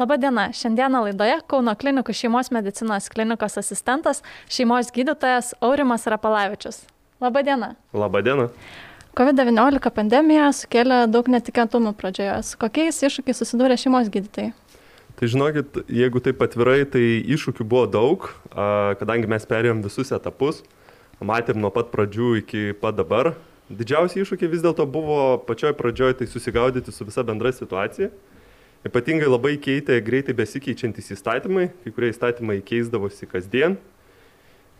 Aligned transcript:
Labadiena, 0.00 0.46
šiandieną 0.56 1.02
laidoje 1.04 1.34
Kauno 1.50 1.74
klinikų 1.76 2.14
šeimos 2.16 2.48
medicinos 2.56 3.10
klinikos 3.12 3.58
asistentas, 3.60 4.22
šeimos 4.48 4.88
gydytojas 4.96 5.50
Aurimas 5.60 6.06
Rapalavičius. 6.08 6.78
Labadiena. 7.20 7.74
Labadiena. 7.92 8.46
COVID-19 9.12 9.90
pandemija 9.92 10.46
sukėlė 10.56 11.02
daug 11.12 11.28
netikėtumų 11.28 11.92
pradžioje. 12.00 12.38
Su 12.48 12.56
kokiais 12.62 13.02
iššūkiais 13.10 13.42
susidūrė 13.42 13.76
šeimos 13.82 14.08
gydytojai? 14.14 14.54
Tai 15.20 15.30
žinokit, 15.34 15.82
jeigu 15.92 16.24
taip 16.24 16.40
atvirai, 16.48 16.78
tai 16.88 17.04
iššūkių 17.36 17.68
buvo 17.68 17.84
daug, 17.98 18.32
kadangi 19.04 19.28
mes 19.28 19.44
perėjom 19.52 19.84
visus 19.84 20.16
etapus, 20.16 20.64
matėm 21.20 21.60
nuo 21.60 21.74
pat 21.76 21.92
pradžių 21.92 22.32
iki 22.40 22.66
pat 22.80 22.96
dabar. 23.04 23.34
Didžiausi 23.68 24.24
iššūkiai 24.24 24.48
vis 24.56 24.64
dėlto 24.64 24.88
buvo 24.88 25.36
pačioj 25.44 25.76
pradžioj 25.76 26.22
tai 26.22 26.32
susigaudyti 26.32 26.88
su 26.88 27.04
visa 27.04 27.20
bendra 27.20 27.52
situacija 27.52 28.08
Ypatingai 28.80 29.28
labai 29.28 29.58
keitė 29.60 29.98
greitai 30.00 30.32
besikeičiantys 30.32 31.10
įstatymai, 31.12 31.66
kai 31.82 31.90
kurie 31.92 32.08
įstatymai 32.14 32.62
keisdavosi 32.64 33.26
kasdien. 33.28 33.74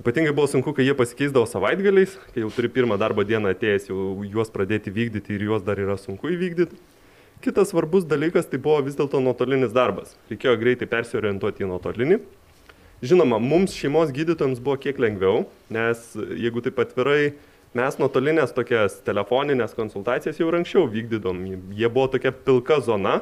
Ypatingai 0.01 0.33
buvo 0.33 0.47
sunku, 0.49 0.73
kai 0.73 0.87
jie 0.87 0.95
pasikeisdavo 0.97 1.45
savaitgaliais, 1.45 2.15
kai 2.33 2.41
jau 2.41 2.49
turi 2.55 2.71
pirmą 2.73 2.97
darbo 2.97 3.27
dieną 3.29 3.51
atėjęs 3.53 3.91
jau 3.91 4.05
juos 4.25 4.49
pradėti 4.55 4.89
vykdyti 4.95 5.35
ir 5.37 5.45
juos 5.51 5.67
dar 5.67 5.77
yra 5.83 5.99
sunku 6.01 6.31
įvykdyti. 6.33 6.79
Kitas 7.45 7.75
svarbus 7.75 8.07
dalykas 8.09 8.49
tai 8.49 8.57
buvo 8.65 8.79
vis 8.87 8.97
dėlto 8.97 9.21
nuotolinis 9.21 9.75
darbas. 9.77 10.15
Reikėjo 10.33 10.55
greitai 10.63 10.89
persiorientuoti 10.89 11.67
į 11.67 11.69
nuotolinį. 11.69 12.19
Žinoma, 13.05 13.37
mums 13.41 13.77
šeimos 13.77 14.15
gydytojams 14.17 14.63
buvo 14.65 14.79
kiek 14.81 14.97
lengviau, 15.01 15.43
nes 15.73 16.07
jeigu 16.17 16.65
taip 16.65 16.81
atvirai, 16.81 17.35
mes 17.77 18.01
nuotolinės 18.01 18.57
tokias 18.57 18.97
telefoninės 19.05 19.77
konsultacijas 19.77 20.41
jau 20.41 20.49
anksčiau 20.57 20.89
vykdydom. 20.89 21.45
Jie 21.77 21.93
buvo 21.93 22.09
tokia 22.17 22.33
pilka 22.33 22.81
zona, 22.85 23.19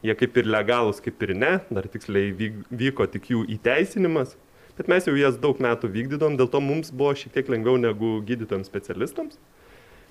Jie 0.00 0.14
kaip 0.16 0.38
ir 0.40 0.46
legalūs, 0.48 1.02
kaip 1.04 1.20
ir 1.26 1.34
ne, 1.36 1.56
dar 1.68 1.88
tiksliai 1.92 2.52
vyko 2.72 3.04
tik 3.12 3.26
jų 3.34 3.42
įteisinimas, 3.56 4.36
bet 4.78 4.88
mes 4.88 5.04
jau 5.04 5.16
jas 5.18 5.36
daug 5.40 5.60
metų 5.60 5.90
vykdydom, 5.92 6.38
dėl 6.40 6.48
to 6.48 6.62
mums 6.64 6.88
buvo 6.92 7.12
šiek 7.18 7.34
tiek 7.34 7.50
lengviau 7.52 7.76
negu 7.80 8.18
gydytojams 8.24 8.70
specialistams. 8.70 9.36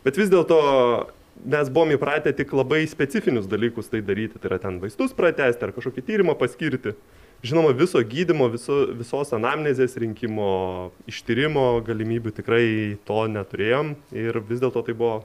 Bet 0.06 0.20
vis 0.20 0.30
dėlto 0.30 0.60
mes 1.45 1.72
buvom 1.73 1.95
įpratę 1.95 2.36
tik 2.38 2.54
labai 2.54 2.84
specifinius 2.88 3.48
dalykus 3.50 3.90
tai 3.90 4.04
daryti, 4.06 4.38
tai 4.38 4.52
yra 4.52 4.60
ten 4.62 4.78
vaistus 4.84 5.16
pratesti 5.16 5.66
ar 5.66 5.73
kažkokį 5.76 6.06
tyrimą 6.06 6.38
paskirti. 6.38 6.94
Žinoma, 7.40 7.72
viso 7.72 8.02
gydimo, 8.04 8.50
viso, 8.52 8.82
visos 9.00 9.30
anamnezės 9.34 9.95
rinkimo, 10.02 10.92
ištyrimo 11.08 11.80
galimybių 11.88 12.34
tikrai 12.36 12.66
to 13.08 13.22
neturėjom 13.32 13.94
ir 14.12 14.42
vis 14.50 14.60
dėlto 14.60 14.84
tai 14.84 14.95
buvo 15.00 15.22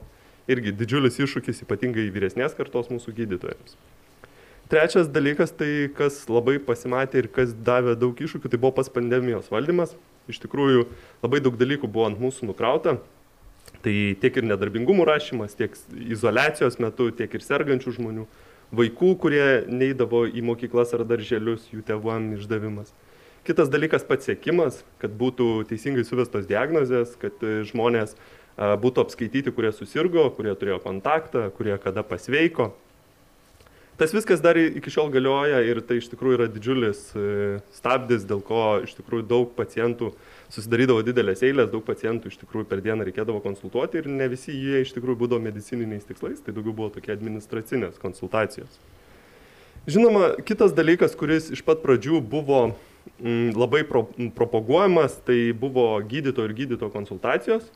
irgi 0.47 0.71
didžiulis 0.79 1.19
iššūkis 1.19 1.65
ypatingai 1.65 2.07
vyresnės 2.15 2.55
kartos 2.55 2.87
mūsų 2.93 3.13
gydytojams. 3.19 3.75
Trečias 4.65 5.05
dalykas, 5.05 5.51
tai 5.53 5.91
kas 5.93 6.23
labai 6.25 6.55
pasimatė 6.57 7.19
ir 7.21 7.27
kas 7.29 7.51
davė 7.53 7.93
daug 8.01 8.17
iššūkių, 8.17 8.49
tai 8.49 8.57
buvo 8.57 8.71
pas 8.79 8.87
pandemijos 8.89 9.51
valdymas. 9.53 9.91
Iš 10.25 10.39
tikrųjų, 10.41 10.87
labai 11.21 11.37
daug 11.45 11.59
dalykų 11.59 11.85
buvo 11.85 12.07
ant 12.09 12.17
mūsų 12.17 12.47
nukrauta. 12.49 12.95
Tai 13.85 13.93
tiek 14.17 14.39
ir 14.41 14.47
nedarbingumų 14.49 15.05
rašymas, 15.05 15.53
tiek 15.59 15.75
izolacijos 15.93 16.79
metu, 16.81 17.11
tiek 17.13 17.29
ir 17.37 17.45
sergančių 17.45 17.93
žmonių, 17.99 18.25
vaikų, 18.73 19.11
kurie 19.21 19.45
neįdavo 19.69 20.23
į 20.33 20.41
mokyklas 20.47 20.95
ar 20.97 21.03
darželius, 21.05 21.67
jų 21.69 21.83
tėvam 21.85 22.31
išdavimas. 22.39 22.89
Kitas 23.45 23.69
dalykas 23.69 24.07
pats 24.09 24.25
sėkimas, 24.25 24.79
kad 24.97 25.13
būtų 25.13 25.67
teisingai 25.69 26.07
suvestos 26.09 26.49
diagnozės, 26.49 27.13
kad 27.21 27.45
žmonės 27.69 28.17
būtų 28.57 29.05
apskaityti, 29.05 29.53
kurie 29.53 29.69
susirgo, 29.77 30.25
kurie 30.33 30.57
turėjo 30.57 30.79
kontaktą, 30.81 31.51
kurie 31.53 31.77
kada 31.83 32.01
pasveiko 32.01 32.71
tas 33.97 34.13
viskas 34.13 34.41
dar 34.43 34.57
iki 34.59 34.91
šiol 34.91 35.11
galioja 35.13 35.61
ir 35.63 35.79
tai 35.87 35.99
iš 36.01 36.09
tikrųjų 36.11 36.37
yra 36.39 36.47
didžiulis 36.51 37.01
e, 37.15 37.27
stabdis, 37.75 38.25
dėl 38.27 38.41
ko 38.45 38.81
iš 38.83 38.95
tikrųjų 38.97 39.27
daug 39.29 39.53
pacientų 39.55 40.11
susidarydavo 40.53 41.03
didelės 41.05 41.43
eilės, 41.45 41.71
daug 41.71 41.85
pacientų 41.87 42.31
iš 42.31 42.39
tikrųjų 42.43 42.67
per 42.69 42.83
dieną 42.85 43.07
reikėdavo 43.07 43.41
konsultuoti 43.43 44.01
ir 44.01 44.09
ne 44.11 44.27
visi 44.31 44.55
jie 44.55 44.83
iš 44.83 44.91
tikrųjų 44.97 45.21
būdavo 45.23 45.43
medicininiais 45.45 46.07
tikslais, 46.07 46.43
tai 46.43 46.55
daugiau 46.55 46.75
buvo 46.75 46.91
tokie 46.97 47.13
administracinės 47.15 48.01
konsultacijos. 48.01 48.81
Žinoma, 49.85 50.33
kitas 50.45 50.73
dalykas, 50.73 51.13
kuris 51.17 51.51
iš 51.53 51.61
pat 51.65 51.83
pradžių 51.83 52.19
buvo 52.25 52.61
m, 53.21 53.51
labai 53.55 53.83
pro, 53.87 54.07
propaguojamas, 54.35 55.19
tai 55.27 55.53
buvo 55.55 55.91
gydytojo 56.01 56.49
ir 56.49 56.55
gydytojo 56.63 56.91
konsultacijos 56.93 57.69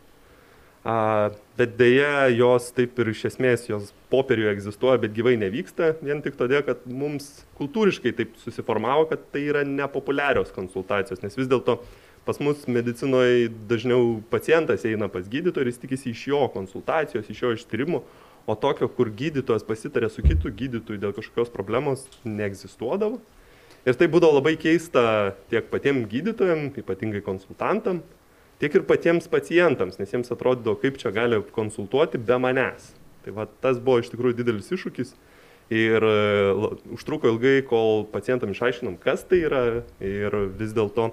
A, 0.87 1.29
bet 1.59 1.73
dėja 1.75 2.29
jos 2.31 2.69
taip 2.71 2.99
ir 3.03 3.09
iš 3.11 3.25
esmės 3.33 3.65
jos 3.67 3.89
popieriuje 4.11 4.53
egzistuoja, 4.55 5.01
bet 5.03 5.11
gyvai 5.15 5.33
nevyksta, 5.41 5.91
vien 5.99 6.21
tik 6.23 6.37
todėl, 6.39 6.61
kad 6.63 6.85
mums 6.87 7.43
kultūriškai 7.59 8.13
taip 8.15 8.37
susiformavo, 8.39 9.09
kad 9.09 9.25
tai 9.33 9.43
yra 9.51 9.65
nepopuliarios 9.67 10.53
konsultacijos, 10.55 11.19
nes 11.25 11.35
vis 11.35 11.49
dėlto 11.51 11.81
pas 12.23 12.39
mus 12.39 12.63
medicinoje 12.71 13.49
dažniau 13.67 14.21
pacientas 14.31 14.85
eina 14.87 15.09
pas 15.11 15.27
gydytoją 15.27 15.65
ir 15.65 15.71
jis 15.73 15.81
tikisi 15.83 16.13
iš 16.13 16.27
jo 16.31 16.41
konsultacijos, 16.53 17.27
iš 17.27 17.43
jo 17.43 17.51
ištyrimo, 17.57 18.03
o 18.49 18.55
tokio, 18.55 18.87
kur 18.87 19.11
gydytojas 19.11 19.65
pasitarė 19.67 20.07
su 20.09 20.23
kitu 20.25 20.51
gydytoju 20.61 21.01
dėl 21.01 21.11
kažkokios 21.17 21.51
problemos, 21.53 22.07
neegzistuodavo. 22.23 23.19
Ir 23.87 23.95
tai 23.99 24.07
būdavo 24.11 24.39
labai 24.39 24.55
keista 24.59 25.35
tiek 25.51 25.67
patiems 25.71 26.07
gydytojams, 26.11 26.79
ypatingai 26.81 27.21
konsultantam, 27.25 28.01
tiek 28.59 28.75
ir 28.75 28.85
patiems 28.87 29.29
pacientams, 29.31 29.97
nes 29.99 30.13
jiems 30.13 30.31
atrodydavo, 30.35 30.77
kaip 30.81 30.99
čia 31.01 31.13
gali 31.15 31.39
konsultuoti 31.55 32.19
be 32.21 32.37
manęs. 32.41 32.91
Tai 33.23 33.35
va, 33.35 33.47
tas 33.63 33.79
buvo 33.79 33.99
iš 34.03 34.11
tikrųjų 34.13 34.39
didelis 34.39 34.71
iššūkis 34.75 35.15
ir 35.75 36.05
uh, 36.05 36.69
užtruko 36.95 37.29
ilgai, 37.29 37.59
kol 37.67 38.05
pacientam 38.11 38.53
išaiškinom, 38.55 38.97
kas 39.03 39.25
tai 39.29 39.43
yra 39.45 39.63
ir 40.01 40.37
vis 40.59 40.73
dėlto, 40.75 41.11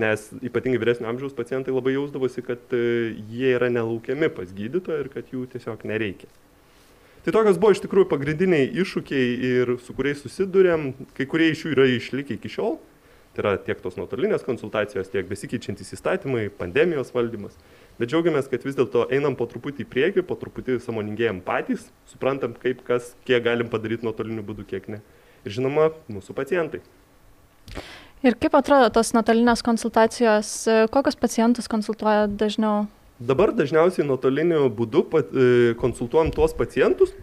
nes 0.00 0.24
ypatingai 0.42 0.80
vyresnio 0.82 1.10
amžiaus 1.10 1.36
pacientai 1.36 1.74
labai 1.74 1.94
jausdavosi, 1.96 2.44
kad 2.46 2.76
uh, 2.76 3.12
jie 3.30 3.54
yra 3.56 3.70
nelaukiami 3.72 4.32
pas 4.34 4.50
gydytoją 4.50 5.04
ir 5.04 5.12
kad 5.12 5.30
jų 5.32 5.46
tiesiog 5.54 5.84
nereikia. 5.88 6.30
Tai 7.22 7.36
tokios 7.36 7.60
buvo 7.62 7.70
iš 7.70 7.84
tikrųjų 7.84 8.08
pagrindiniai 8.10 8.72
iššūkiai 8.82 9.26
ir 9.46 9.76
su 9.84 9.94
kuriais 9.94 10.24
susidurėm, 10.24 10.88
kai 11.14 11.28
kurie 11.30 11.52
iš 11.52 11.68
jų 11.68 11.76
yra 11.76 11.86
išlikę 11.86 12.34
iki 12.34 12.50
šiol, 12.50 12.80
Tai 13.32 13.40
yra 13.40 13.52
tiek 13.64 13.78
tos 13.80 13.96
nuotolinės 13.96 14.44
konsultacijos, 14.44 15.08
tiek 15.08 15.24
besikeičiantys 15.28 15.94
įstatymai, 15.96 16.50
pandemijos 16.58 17.14
valdymas. 17.14 17.54
Bet 17.96 18.10
džiaugiamės, 18.12 18.48
kad 18.52 18.64
vis 18.66 18.76
dėlto 18.76 19.06
einam 19.12 19.36
po 19.38 19.46
truputį 19.48 19.86
į 19.86 19.88
priekį, 19.88 20.24
po 20.28 20.36
truputį 20.36 20.76
samoningėjom 20.84 21.40
patys, 21.46 21.86
suprantam, 22.12 22.52
kaip 22.60 22.82
kas, 22.84 23.14
kiek 23.24 23.40
galim 23.44 23.72
padaryti 23.72 24.04
nuotoliniu 24.04 24.44
būdu, 24.44 24.66
kiek 24.68 24.88
ne. 24.92 25.00
Ir 25.48 25.56
žinoma, 25.56 25.88
mūsų 26.12 26.36
pacientai. 26.36 26.82
Ir 28.22 28.36
kaip 28.38 28.54
atrodo 28.54 28.90
tos 28.94 29.14
nuotolinės 29.16 29.64
konsultacijos, 29.66 30.50
kokius 30.92 31.16
pacientus 31.18 31.70
konsultuoja 31.72 32.28
dažniau? 32.28 32.84
Dabar 33.22 33.54
dažniausiai 33.56 34.04
nuotoliniu 34.06 34.66
būdu 34.76 35.06
e, 35.08 35.22
konsultuojam 35.80 36.30
tuos 36.34 36.52
pacientus, 36.58 37.14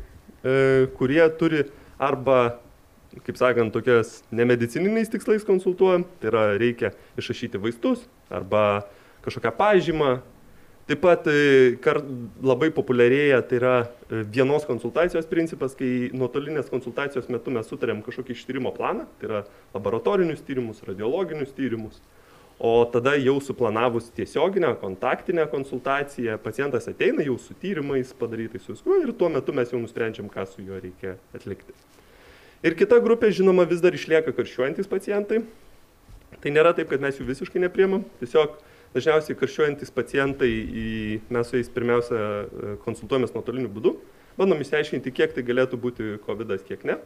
e, 0.42 0.88
kurie 0.98 1.22
turi 1.40 1.66
arba 2.00 2.60
kaip 3.26 3.38
sakant, 3.40 3.74
tokias 3.74 4.20
nemedicininiais 4.32 5.12
tikslais 5.12 5.46
konsultuojam, 5.48 6.06
tai 6.20 6.32
yra 6.32 6.44
reikia 6.60 6.94
išrašyti 7.20 7.62
vaistus 7.62 8.06
arba 8.30 8.84
kažkokią 9.26 9.54
pažymą. 9.58 10.20
Taip 10.90 11.04
pat 11.04 11.28
e, 11.30 11.76
kar, 11.86 12.00
labai 12.42 12.72
populiarėja, 12.74 13.44
tai 13.46 13.60
yra 13.60 13.74
e, 13.86 14.24
vienos 14.26 14.64
konsultacijos 14.66 15.28
principas, 15.30 15.76
kai 15.78 16.10
nuotolinės 16.18 16.72
konsultacijos 16.72 17.28
metu 17.30 17.54
mes 17.54 17.70
sutarėm 17.70 18.02
kažkokį 18.06 18.34
ištyrimo 18.34 18.72
planą, 18.74 19.06
tai 19.22 19.30
yra 19.30 19.44
laboratorinius 19.76 20.42
tyrimus, 20.48 20.82
radiologinius 20.88 21.54
tyrimus. 21.54 22.02
O 22.60 22.84
tada 22.92 23.14
jau 23.22 23.38
suplanavus 23.40 24.10
tiesioginę, 24.18 24.74
kontaktinę 24.82 25.46
konsultaciją, 25.48 26.40
pacientas 26.44 26.90
ateina 26.92 27.24
jau 27.24 27.38
su 27.40 27.54
tyrimais 27.62 28.10
padarytais 28.18 28.66
su 28.66 28.74
viskuo 28.74 28.98
ir 29.00 29.14
tuo 29.14 29.30
metu 29.32 29.54
mes 29.56 29.70
jau 29.72 29.80
nusprendžiam, 29.80 30.28
ką 30.28 30.50
su 30.50 30.66
juo 30.66 30.82
reikia 30.82 31.16
atlikti. 31.38 31.78
Ir 32.60 32.76
kita 32.76 32.98
grupė, 33.00 33.30
žinoma, 33.32 33.64
vis 33.64 33.80
dar 33.80 33.96
išlieka 33.96 34.34
karščiuojantis 34.36 34.90
pacientai. 34.92 35.44
Tai 36.44 36.52
nėra 36.52 36.74
taip, 36.76 36.90
kad 36.92 37.00
mes 37.00 37.16
jų 37.16 37.28
visiškai 37.30 37.62
nepriemam. 37.64 38.04
Tiesiog 38.20 38.58
dažniausiai 38.96 39.38
karščiuojantis 39.40 39.94
pacientai, 39.96 40.50
mes 41.32 41.48
su 41.48 41.56
jais 41.56 41.72
pirmiausia 41.72 42.20
e, 42.20 42.74
konsultuojamės 42.84 43.32
nuotoliniu 43.36 43.72
būdu. 43.72 43.94
Bandom 44.40 44.60
išsiaiškinti, 44.64 45.14
kiek 45.16 45.38
tai 45.38 45.46
galėtų 45.48 45.80
būti 45.80 46.10
COVID, 46.26 46.52
kiek 46.68 46.84
ne. 46.90 46.98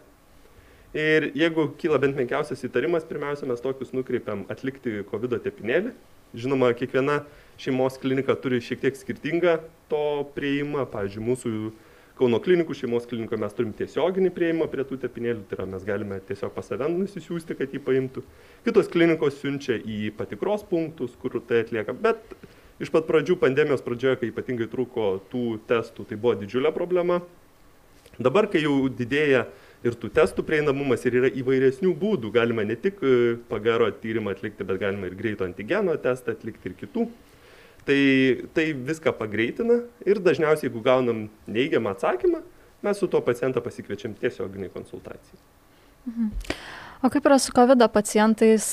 Ir 0.97 1.29
jeigu 1.37 1.67
kyla 1.81 2.01
bent 2.01 2.17
menkiausias 2.17 2.65
įtarimas, 2.65 3.05
pirmiausia, 3.09 3.45
mes 3.49 3.61
tokius 3.61 3.93
nukreipiam 3.93 4.47
atlikti 4.53 5.01
COVID 5.09 5.39
tepinėlį. 5.45 5.93
Žinoma, 6.37 6.71
kiekviena 6.77 7.23
šeimos 7.61 8.01
klinika 8.01 8.33
turi 8.41 8.57
šiek 8.61 8.81
tiek 8.81 8.97
skirtingą 8.97 9.59
to 9.89 10.05
prieimą. 10.33 10.85
Pavyzdžiui, 10.89 11.25
mūsų 11.29 11.55
Kauno 12.13 12.37
klinikų 12.45 12.75
šeimos 12.77 13.07
klinikoje 13.09 13.41
mes 13.41 13.55
turim 13.57 13.71
tiesioginį 13.73 14.29
prieimą 14.35 14.67
prie 14.69 14.83
tų 14.85 14.99
tepinėlių, 15.01 15.47
tai 15.49 15.57
yra 15.57 15.65
mes 15.71 15.85
galime 15.87 16.19
tiesiog 16.27 16.51
pas 16.53 16.67
save 16.69 16.85
nusisiųsti, 16.93 17.55
kad 17.57 17.73
jį 17.73 17.81
paimtų. 17.87 18.21
Kitos 18.67 18.91
klinikos 18.93 19.39
siunčia 19.39 19.79
į 19.81 20.11
patikros 20.19 20.61
punktus, 20.69 21.15
kur 21.17 21.39
tai 21.49 21.63
atlieka, 21.63 21.95
bet 22.05 22.21
iš 22.83 22.93
pat 22.93 23.09
pradžių 23.09 23.39
pandemijos 23.41 23.81
pradžioje, 23.81 24.19
kai 24.21 24.29
ypatingai 24.29 24.69
trūko 24.69 25.07
tų 25.31 25.57
testų, 25.69 26.05
tai 26.11 26.19
buvo 26.21 26.35
didžiulė 26.43 26.69
problema. 26.75 27.23
Dabar, 28.21 28.45
kai 28.45 28.61
jau 28.61 28.77
didėja 28.93 29.47
ir 29.81 29.97
tų 29.97 30.13
testų 30.13 30.45
prieinamumas 30.45 31.01
ir 31.09 31.17
yra 31.17 31.33
įvairesnių 31.33 31.95
būdų. 31.97 32.29
Galima 32.35 32.61
ne 32.61 32.77
tik 32.77 33.01
e, 33.01 33.39
pagaro 33.49 33.89
tyrimą 33.89 34.35
atlikti, 34.35 34.69
bet 34.69 34.85
galima 34.85 35.09
ir 35.09 35.17
greito 35.17 35.49
antigeno 35.49 35.97
testą 35.97 36.37
atlikti 36.37 36.69
ir 36.69 36.77
kitų. 36.77 37.09
Tai, 37.83 38.01
tai 38.55 38.69
viską 38.71 39.11
pagreitina 39.17 39.81
ir 40.07 40.21
dažniausiai, 40.23 40.69
jeigu 40.69 40.83
gaunam 40.85 41.25
neigiamą 41.51 41.91
atsakymą, 41.91 42.39
mes 42.83 42.99
su 42.99 43.09
tuo 43.11 43.19
pacientą 43.21 43.59
pasikviečiam 43.63 44.15
tiesioginiai 44.21 44.71
konsultacijai. 44.71 45.41
Mhm. 46.07 46.31
O 47.03 47.09
kaip 47.11 47.25
yra 47.27 47.35
su 47.39 47.51
COVID 47.51 47.83
pacientais? 47.91 48.65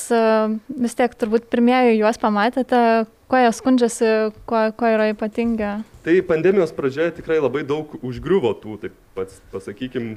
Vis 0.79 0.95
tiek 0.95 1.15
turbūt 1.19 1.49
pirmieji 1.51 1.97
juos 1.99 2.19
pamatėte, 2.23 2.79
kuo 3.27 3.39
jie 3.43 3.51
skundžiasi, 3.59 4.11
kuo, 4.47 4.61
kuo 4.79 4.91
yra 4.95 5.09
ypatingi? 5.11 5.71
Tai 6.07 6.15
pandemijos 6.29 6.71
pradžioje 6.77 7.17
tikrai 7.17 7.41
labai 7.41 7.65
daug 7.67 7.97
užgriuvo 8.07 8.53
tų, 8.63 8.77
taip 8.85 8.95
pats 9.19 9.43
pasakykim, 9.51 10.13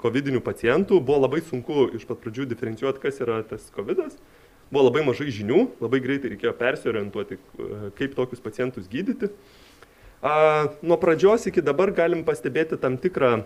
COVID 0.00 0.32
pacientų. 0.40 1.02
Buvo 1.04 1.26
labai 1.26 1.42
sunku 1.44 1.90
iš 1.92 2.08
pat 2.08 2.24
pradžių 2.24 2.48
diferencijuoti, 2.54 3.04
kas 3.04 3.20
yra 3.20 3.42
tas 3.44 3.68
COVID. 3.76 4.00
-as. 4.00 4.16
Buvo 4.72 4.86
labai 4.88 5.04
mažai 5.04 5.28
žinių, 5.34 5.66
labai 5.84 6.00
greitai 6.00 6.32
reikėjo 6.32 6.54
persiorientuoti, 6.56 7.36
e, 7.36 7.80
kaip 7.98 8.14
tokius 8.16 8.40
pacientus 8.40 8.88
gydyti. 8.90 9.28
A, 10.22 10.34
nuo 10.80 10.96
pradžios 11.02 11.44
iki 11.50 11.64
dabar 11.64 11.92
galim 11.92 12.22
pastebėti 12.24 12.78
tam 12.80 12.96
tikrą 13.00 13.42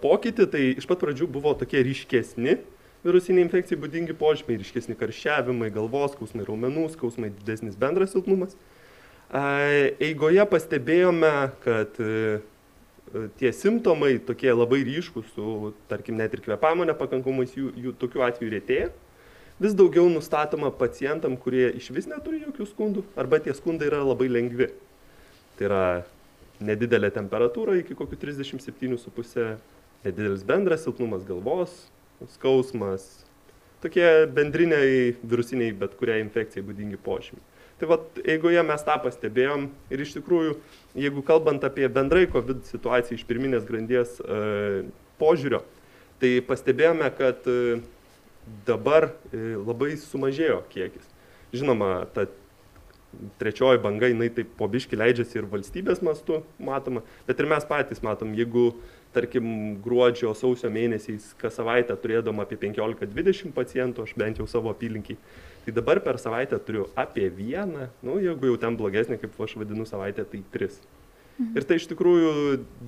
pokytį, 0.00 0.46
tai 0.48 0.62
iš 0.80 0.86
pat 0.88 1.02
pradžių 1.02 1.26
buvo 1.28 1.52
tokie 1.58 1.82
ryškesni 1.84 2.56
virusiniai 3.02 3.44
infekcijai 3.46 3.80
būdingi 3.82 4.14
požymiai, 4.18 4.60
ryškesni 4.62 4.96
karščiavimai, 4.98 5.72
galvos 5.74 6.14
skausmai, 6.14 6.46
raumenų 6.46 6.86
skausmai, 6.94 7.32
didesnis 7.40 7.78
bendras 7.78 8.14
silpnumas. 8.14 8.54
Eigoje 9.32 10.44
pastebėjome, 10.50 11.32
kad 11.64 11.96
e, 12.04 12.40
tie 13.40 13.52
simptomai 13.56 14.18
tokie 14.22 14.52
labai 14.52 14.82
ryškus, 14.86 15.30
su, 15.34 15.72
tarkim, 15.90 16.18
net 16.20 16.36
ir 16.36 16.44
kvepamo 16.44 16.84
nepakankamais, 16.90 17.54
jų, 17.56 17.72
jų 17.86 17.94
tokių 18.02 18.26
atvejų 18.28 18.52
rėtėja. 18.58 18.90
Vis 19.60 19.74
daugiau 19.76 20.08
nustatoma 20.10 20.72
pacientam, 20.74 21.36
kurie 21.36 21.68
iš 21.78 21.90
vis 21.94 22.08
neturi 22.10 22.40
jokių 22.46 22.66
skundų, 22.70 23.04
arba 23.18 23.40
tie 23.42 23.54
skundai 23.54 23.90
yra 23.90 24.00
labai 24.04 24.30
lengvi. 24.32 24.70
Tai 25.58 25.68
yra 25.68 25.84
nedidelė 26.62 27.12
temperatūra 27.14 27.76
iki 27.80 27.96
kokių 27.98 28.18
37,5, 28.22 29.44
nedidelis 30.06 30.46
bendras 30.46 30.86
silpnumas 30.86 31.26
galvos, 31.28 31.74
skausmas, 32.36 33.06
tokie 33.82 34.06
bendriniai 34.34 35.14
virusiniai 35.22 35.74
bet 35.78 35.96
kuriai 35.98 36.22
infekcijai 36.24 36.64
būdingi 36.66 37.00
požymiai. 37.02 37.42
Tai 37.80 37.88
vad, 37.90 38.04
eigoje 38.22 38.62
mes 38.62 38.84
tą 38.86 38.94
pastebėjom 39.02 39.64
ir 39.90 40.02
iš 40.04 40.12
tikrųjų, 40.14 40.52
jeigu 41.02 41.24
kalbant 41.26 41.64
apie 41.66 41.88
bendrai 41.90 42.28
COVID 42.30 42.60
situaciją 42.68 43.18
iš 43.18 43.24
pirminės 43.26 43.64
grandies 43.66 44.20
e, 44.22 44.84
požiūrio, 45.18 45.64
tai 46.22 46.36
pastebėjome, 46.46 47.08
kad 47.18 47.48
e, 47.50 47.80
dabar 48.66 49.10
e, 49.32 49.54
labai 49.58 49.96
sumažėjo 50.00 50.62
kiekis. 50.72 51.08
Žinoma, 51.52 52.06
ta 52.14 52.26
trečioji 53.38 53.80
banga, 53.82 54.08
jinai 54.08 54.30
taip 54.32 54.54
po 54.56 54.68
biški 54.70 54.96
leidžiasi 54.96 55.40
ir 55.40 55.48
valstybės 55.50 56.00
mastu 56.04 56.40
matoma, 56.62 57.02
bet 57.26 57.40
ir 57.40 57.48
mes 57.50 57.66
patys 57.68 58.00
matom, 58.04 58.32
jeigu, 58.36 58.70
tarkim, 59.12 59.46
gruodžio, 59.84 60.32
sausio 60.38 60.70
mėnesiais 60.72 61.32
kas 61.40 61.58
savaitę 61.58 61.96
turėdom 62.00 62.40
apie 62.40 62.56
15-20 62.62 63.52
pacientų, 63.56 64.06
aš 64.06 64.16
bent 64.16 64.40
jau 64.40 64.48
savo 64.48 64.72
apylinkiai, 64.72 65.18
tai 65.66 65.76
dabar 65.76 66.00
per 66.04 66.18
savaitę 66.22 66.58
turiu 66.64 66.88
apie 66.98 67.28
vieną, 67.28 67.90
nu, 68.06 68.16
jeigu 68.22 68.52
jau 68.52 68.58
ten 68.64 68.80
blogesnė, 68.80 69.20
kaip 69.20 69.36
aš 69.44 69.58
vadinu 69.60 69.86
savaitę, 69.88 70.24
tai 70.28 70.40
tris. 70.54 70.80
Mhm. 71.36 71.52
Ir 71.56 71.68
tai 71.68 71.78
iš 71.80 71.88
tikrųjų 71.92 72.32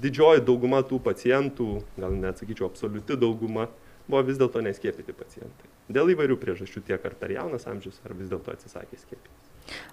didžioji 0.00 0.44
dauguma 0.48 0.80
tų 0.86 1.00
pacientų, 1.04 1.68
gal 2.00 2.16
net 2.16 2.40
sakyčiau, 2.40 2.70
absoliuti 2.70 3.16
dauguma, 3.20 3.68
buvo 4.08 4.22
vis 4.26 4.38
dėlto 4.40 4.62
neskiepyti 4.64 5.16
pacientai. 5.16 5.72
Dėl 5.92 6.14
įvairių 6.14 6.36
priežasčių, 6.40 6.84
tiek 6.88 7.02
ar 7.04 7.16
per 7.20 7.34
jaunas 7.34 7.66
amžius, 7.70 8.00
ar 8.04 8.14
vis 8.16 8.30
dėlto 8.32 8.54
atsisakė 8.54 9.00
skiepyti. 9.00 9.34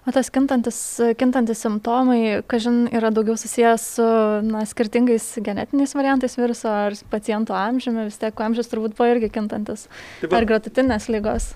O 0.06 0.12
tas 0.12 0.28
kintantis, 0.28 0.78
kintantis 1.16 1.62
simptomai, 1.64 2.42
kažin, 2.50 2.84
yra 2.92 3.08
daugiau 3.14 3.38
susijęs 3.40 3.86
su 3.96 4.06
na, 4.44 4.66
skirtingais 4.68 5.24
genetiniais 5.44 5.94
variantais 5.96 6.36
viruso 6.36 6.68
ar 6.68 6.96
paciento 7.12 7.56
amžiumi, 7.56 8.08
vis 8.10 8.20
tiek 8.20 8.44
amžius 8.44 8.68
turbūt 8.72 8.96
buvo 8.98 9.08
irgi 9.14 9.32
kintantis. 9.32 9.86
Taip, 10.20 10.34
ar 10.36 10.48
gretutinės 10.48 11.08
lygos? 11.12 11.52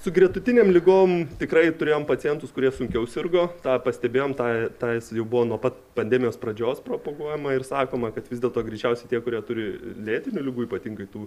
Su 0.00 0.08
gretutiniam 0.16 0.70
lygom 0.72 1.26
tikrai 1.36 1.66
turėjom 1.76 2.06
pacientus, 2.08 2.52
kurie 2.56 2.70
sunkiau 2.72 3.04
sirgo, 3.04 3.44
tą 3.60 3.74
pastebėjom, 3.84 4.32
tą, 4.38 4.46
tą 4.80 4.94
jau 4.96 5.26
buvo 5.28 5.44
nuo 5.50 5.58
pat 5.60 5.76
pandemijos 5.98 6.40
pradžios 6.40 6.80
propaguojama 6.86 7.52
ir 7.52 7.66
sakoma, 7.68 8.08
kad 8.14 8.30
vis 8.32 8.40
dėlto 8.40 8.64
greičiausiai 8.64 9.10
tie, 9.10 9.20
kurie 9.20 9.42
turi 9.44 9.66
lėtinių 10.08 10.46
lygų, 10.46 10.64
ypatingai 10.70 11.04
tų 11.12 11.26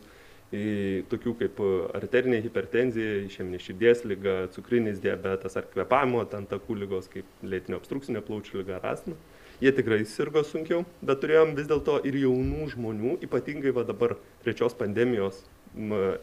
tokių 1.10 1.34
kaip 1.40 1.62
arterinė 1.98 2.40
hipertenzija, 2.44 3.24
išėminė 3.26 3.60
širdies 3.64 4.04
lyga, 4.06 4.36
cukrinis 4.54 5.00
diabetas 5.02 5.58
ar 5.58 5.66
kvepavimo 5.72 6.22
ten 6.30 6.46
takų 6.50 6.78
lygos 6.84 7.10
kaip 7.10 7.26
lėtinio 7.42 7.80
obstrukcinio 7.80 8.22
plaučių 8.26 8.62
lyga 8.62 8.78
ar 8.78 8.92
astma. 8.94 9.18
Jie 9.64 9.72
tikrai 9.74 10.04
sirgo 10.10 10.44
sunkiau, 10.46 10.84
bet 11.02 11.22
turėjom 11.24 11.54
vis 11.58 11.70
dėlto 11.70 12.00
ir 12.06 12.18
jaunų 12.20 12.68
žmonių, 12.74 13.16
ypatingai 13.26 13.74
va 13.74 13.86
dabar 13.88 14.18
trečios 14.44 14.76
pandemijos 14.78 15.40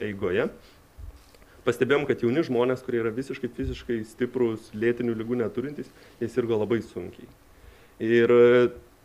eigoje. 0.04 0.50
Pastebėjom, 1.64 2.06
kad 2.08 2.22
jauni 2.24 2.44
žmonės, 2.46 2.84
kurie 2.84 3.00
yra 3.02 3.12
visiškai 3.14 3.50
fiziškai 3.56 3.98
stiprus, 4.08 4.70
lėtinių 4.76 5.16
lygų 5.18 5.40
neturintys, 5.42 5.90
jie 6.20 6.28
sirgo 6.32 6.58
labai 6.60 6.80
sunkiai. 6.84 7.28
Ir 8.00 8.32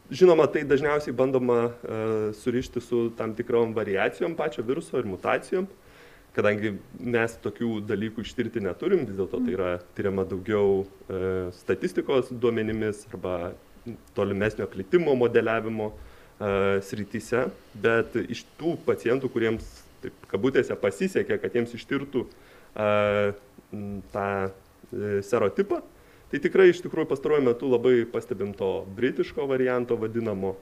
Žinoma, 0.05 0.45
tai 0.45 0.61
dažniausiai 0.69 1.15
bandoma 1.17 1.59
uh, 1.65 2.33
surišti 2.37 2.81
su 2.81 3.07
tam 3.17 3.31
tikrom 3.33 3.71
variacijom 3.73 4.35
pačio 4.37 4.61
viruso 4.63 4.99
ir 5.01 5.07
mutacijom, 5.09 5.65
kadangi 6.35 6.75
mes 6.99 7.33
tokių 7.41 7.79
dalykų 7.89 8.21
ištirti 8.21 8.61
neturim, 8.61 9.01
vis 9.09 9.17
dėlto 9.17 9.39
tai 9.41 9.55
yra 9.55 9.71
tyriama 9.97 10.27
daugiau 10.29 10.83
uh, 10.83 11.47
statistikos 11.57 12.29
duomenimis 12.29 13.01
arba 13.09 13.55
tolimesnio 14.13 14.67
plitimo 14.69 15.15
modeliavimo 15.17 15.89
uh, 15.89 16.77
srityse, 16.85 17.47
bet 17.81 18.13
iš 18.21 18.45
tų 18.59 18.75
pacientų, 18.85 19.33
kuriems, 19.33 19.65
taip, 20.05 20.21
kabutėse, 20.29 20.77
pasisekė, 20.85 21.39
kad 21.41 21.57
jiems 21.57 21.73
ištirtų 21.79 22.27
uh, 22.27 23.33
tą 24.13 24.29
serotipą, 25.25 25.81
Tai 26.31 26.41
tikrai 26.41 26.71
iš 26.71 26.81
tikrųjų 26.85 27.09
pastaruoju 27.11 27.45
metu 27.45 27.69
labai 27.69 27.99
pastebim 28.09 28.53
to 28.57 28.69
britiško 28.97 29.45
varianto 29.49 29.97
vadinamo. 29.99 30.55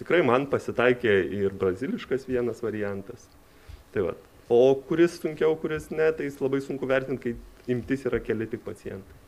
Tikrai 0.00 0.22
man 0.24 0.46
pasitaikė 0.48 1.12
ir 1.36 1.54
braziliškas 1.60 2.24
vienas 2.28 2.62
variantas. 2.64 3.28
Tai 3.92 4.06
va. 4.08 4.14
O 4.50 4.74
kuris 4.88 5.18
sunkiau, 5.20 5.52
kuris 5.60 5.90
ne, 5.92 6.08
tai 6.16 6.30
labai 6.40 6.62
sunku 6.64 6.88
vertinti, 6.88 7.34
kai 7.36 7.74
imtis 7.76 8.06
yra 8.08 8.18
keli 8.24 8.48
tik 8.50 8.64
pacientai. 8.64 9.18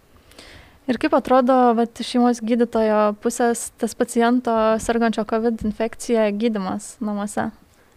Ir 0.90 0.98
kaip 0.98 1.12
atrodo 1.14 1.54
vat, 1.78 2.00
šeimos 2.02 2.40
gydytojo 2.42 3.12
pusės 3.22 3.68
tas 3.78 3.92
paciento 3.94 4.54
sergančio 4.82 5.22
COVID 5.30 5.62
infekcija 5.68 6.24
gydimas 6.34 6.96
namuose? 6.98 7.52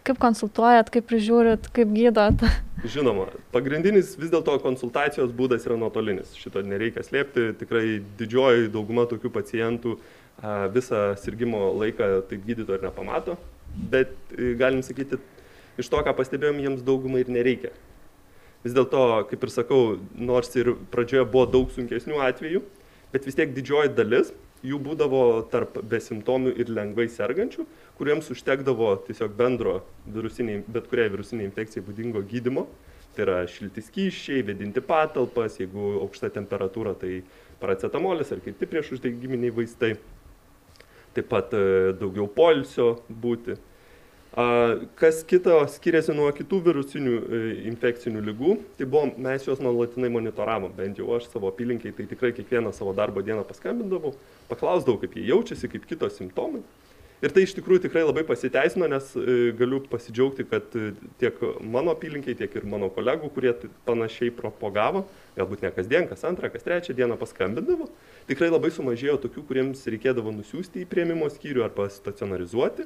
Kaip 0.06 0.20
konsultuojat, 0.22 0.90
kaip 0.94 1.08
prižiūrit, 1.10 1.66
kaip 1.74 1.90
gydot? 1.90 2.44
Žinoma, 2.86 3.24
pagrindinis 3.50 4.12
vis 4.14 4.30
dėlto 4.30 4.54
konsultacijos 4.62 5.32
būdas 5.34 5.66
yra 5.66 5.74
nuotolinis. 5.80 6.36
Šito 6.38 6.62
nereikia 6.62 7.02
slėpti. 7.02 7.48
Tikrai 7.58 7.98
didžioji 8.20 8.70
dauguma 8.70 9.08
tokių 9.10 9.32
pacientų 9.34 9.96
visą 10.76 11.00
sirgymo 11.18 11.72
laiką 11.80 12.10
taip 12.30 12.46
gydyto 12.46 12.76
ir 12.76 12.86
nepamato. 12.86 13.34
Bet 13.90 14.14
e, 14.36 14.54
galim 14.54 14.84
sakyti, 14.86 15.18
iš 15.80 15.90
to, 15.90 16.00
ką 16.04 16.14
pastebėjom, 16.16 16.62
jiems 16.62 16.86
daugumai 16.86 17.24
ir 17.24 17.32
nereikia. 17.32 17.72
Vis 18.64 18.76
dėlto, 18.76 19.26
kaip 19.30 19.42
ir 19.42 19.52
sakau, 19.52 19.80
nors 20.14 20.54
ir 20.56 20.74
pradžioje 20.92 21.26
buvo 21.32 21.46
daug 21.50 21.72
sunkesnių 21.74 22.22
atvejų, 22.28 22.62
bet 23.12 23.26
vis 23.26 23.38
tiek 23.38 23.52
didžioji 23.56 23.94
dalis 23.96 24.30
jų 24.66 24.80
būdavo 24.82 25.22
tarp 25.52 25.78
besimptomių 25.86 26.52
ir 26.60 26.72
lengvai 26.72 27.06
sergančių, 27.12 27.66
kuriems 27.98 28.30
užtekdavo 28.34 28.90
tiesiog 29.06 29.36
bendro 29.38 29.78
virusiniai, 30.10 30.64
bet 30.66 30.90
kuriai 30.90 31.12
virusiniai 31.12 31.48
infekcijai 31.48 31.84
būdingo 31.86 32.22
gydimo. 32.26 32.66
Tai 33.16 33.24
yra 33.24 33.36
šilti 33.48 33.80
skyščiai, 33.80 34.42
vedinti 34.44 34.82
patalpas, 34.84 35.56
jeigu 35.56 35.94
aukšta 36.02 36.28
temperatūra, 36.34 36.92
tai 37.00 37.22
paracetamolis 37.62 38.34
ar 38.34 38.42
kiti 38.44 38.68
priešuždegiminiai 38.68 39.54
vaistai. 39.56 39.94
Taip 41.16 41.30
pat 41.30 41.54
e, 41.56 41.94
daugiau 41.96 42.28
polsio 42.28 42.98
būti. 43.08 43.56
Kas 44.34 45.22
kito 45.24 45.54
skiriasi 45.72 46.12
nuo 46.12 46.26
kitų 46.36 46.58
virusinių 46.66 47.12
e, 47.16 47.38
infekcinių 47.70 48.20
lygų, 48.26 48.56
tai 48.76 48.84
buvo, 48.84 49.06
mes 49.24 49.46
juos 49.46 49.62
nuolatinai 49.64 50.10
monitoravom, 50.12 50.74
bent 50.76 50.98
jau 51.00 51.08
aš 51.16 51.30
savo 51.30 51.48
apylinkiai, 51.48 51.94
tai 51.96 52.04
tikrai 52.10 52.34
kiekvieną 52.36 52.74
savo 52.76 52.92
darbo 52.96 53.22
dieną 53.24 53.46
paskambindavau, 53.48 54.12
paklausdavau, 54.50 54.98
kaip 55.00 55.16
jie 55.16 55.30
jaučiasi, 55.30 55.70
kaip 55.72 55.86
kitos 55.88 56.18
simptomai. 56.20 56.60
Ir 57.24 57.32
tai 57.32 57.46
iš 57.46 57.54
tikrųjų 57.56 57.86
tikrai 57.86 58.02
labai 58.04 58.26
pasiteisino, 58.28 58.84
nes 58.92 59.08
e, 59.16 59.38
galiu 59.56 59.80
pasidžiaugti, 59.88 60.44
kad 60.50 60.76
e, 60.76 60.90
tiek 61.22 61.40
mano 61.64 61.94
apylinkiai, 61.96 62.36
tiek 62.36 62.58
ir 62.60 62.68
mano 62.68 62.90
kolegų, 62.92 63.32
kurie 63.32 63.54
panašiai 63.88 64.34
propagavo, 64.36 65.06
galbūt 65.38 65.64
ne 65.64 65.72
kasdien, 65.72 66.10
kas 66.12 66.28
antrą, 66.28 66.52
kas 66.52 66.66
trečią 66.66 66.98
dieną 66.98 67.16
paskambindavo, 67.16 67.88
tikrai 68.28 68.52
labai 68.52 68.68
sumažėjo 68.74 69.16
tokių, 69.24 69.48
kuriems 69.48 69.88
reikėdavo 69.88 70.36
nusiųsti 70.42 70.84
į 70.84 70.90
prieimimo 70.92 71.32
skyrių 71.32 71.64
arba 71.70 71.88
stacionarizuoti 71.94 72.84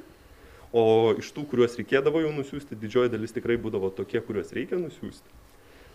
o 0.71 1.11
iš 1.19 1.31
tų, 1.35 1.45
kuriuos 1.51 1.75
reikėdavo 1.79 2.23
jau 2.23 2.31
nusiųsti, 2.35 2.79
didžioji 2.79 3.11
dalis 3.13 3.35
tikrai 3.35 3.57
būdavo 3.61 3.91
tokie, 3.95 4.21
kuriuos 4.23 4.53
reikia 4.55 4.79
nusiųsti. 4.79 5.39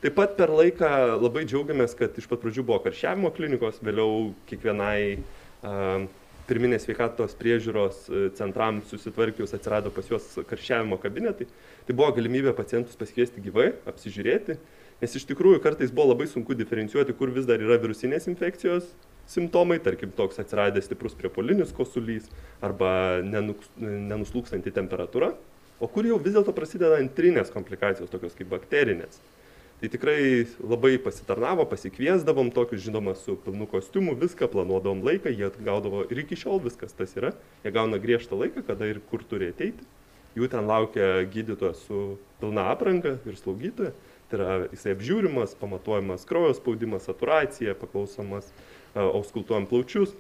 Taip 0.03 0.15
pat 0.19 0.37
per 0.37 0.53
laiką 0.53 0.91
labai 1.17 1.47
džiaugiamės, 1.49 1.97
kad 1.97 2.17
iš 2.21 2.29
pat 2.29 2.43
pradžių 2.43 2.67
buvo 2.69 2.83
karšiavimo 2.85 3.33
klinikos, 3.37 3.81
vėliau 3.85 4.35
kiekvienai 4.51 4.99
uh, 5.17 6.05
pirminės 6.47 6.85
sveikatos 6.87 7.35
priežiūros 7.41 8.05
centram 8.39 8.83
susitvarkius 8.87 9.55
atsirado 9.57 9.91
pas 9.95 10.07
juos 10.11 10.29
karščiavimo 10.47 10.99
kabinetai. 11.03 11.49
Tai 11.89 11.97
buvo 11.97 12.13
galimybė 12.17 12.55
pacientus 12.57 12.99
pasikviesti 12.99 13.43
gyvai, 13.43 13.73
apsižiūrėti, 13.91 14.59
nes 15.03 15.19
iš 15.19 15.27
tikrųjų 15.33 15.63
kartais 15.65 15.95
buvo 15.95 16.13
labai 16.13 16.29
sunku 16.31 16.55
diferencijuoti, 16.59 17.17
kur 17.19 17.33
vis 17.35 17.49
dar 17.49 17.63
yra 17.63 17.81
virusinės 17.83 18.29
infekcijos 18.31 18.93
simptomai, 19.31 19.79
tarkim 19.83 20.13
toks 20.17 20.41
atsiradęs 20.43 20.87
stiprus 20.89 21.17
priepolinis 21.19 21.75
kosulys 21.77 22.29
arba 22.65 23.23
nenuslūkstanti 23.27 24.73
temperatūra, 24.75 25.33
o 25.81 25.89
kur 25.93 26.07
jau 26.09 26.19
vis 26.23 26.37
dėlto 26.37 26.55
prasideda 26.57 27.01
antrinės 27.03 27.53
komplikacijos, 27.55 28.13
tokios 28.13 28.37
kaip 28.39 28.53
bakterinės. 28.53 29.19
Tai 29.77 29.91
tikrai 29.93 30.47
labai 30.65 30.95
pasitarnavo, 31.05 31.67
pasikviesdavom 31.69 32.49
tokius, 32.57 32.81
žinoma, 32.87 33.13
su 33.13 33.35
pilnu 33.45 33.67
kostiumu, 33.69 34.15
viską 34.17 34.49
planuodavom 34.49 35.03
laiką, 35.05 35.29
jie 35.37 35.51
gaudavo 35.67 36.07
ir 36.09 36.23
iki 36.23 36.39
šiol 36.41 36.63
viskas 36.65 36.97
tas 36.97 37.13
yra, 37.19 37.35
jie 37.61 37.75
gauna 37.77 38.01
griežtą 38.01 38.39
laiką, 38.41 38.65
kada 38.65 38.89
ir 38.89 39.03
kur 39.11 39.21
turi 39.29 39.51
ateiti. 39.53 39.85
Jų 40.37 40.49
ten 40.53 40.65
laukia 40.69 41.27
gydytojas 41.33 41.85
su 41.85 42.17
pilna 42.41 42.71
apranga 42.73 43.19
ir 43.29 43.37
slaugytoja. 43.37 43.93
Tai 44.31 44.39
yra 44.41 44.57
jisai 44.73 44.97
apžiūrimas, 44.97 45.53
pamatuojamas 45.61 46.25
kraujo 46.29 46.57
spaudimas, 46.57 47.05
saturacija, 47.07 47.77
paklausomas, 47.79 48.49
auskultuojam 48.97 49.69
plaučius, 49.69 50.15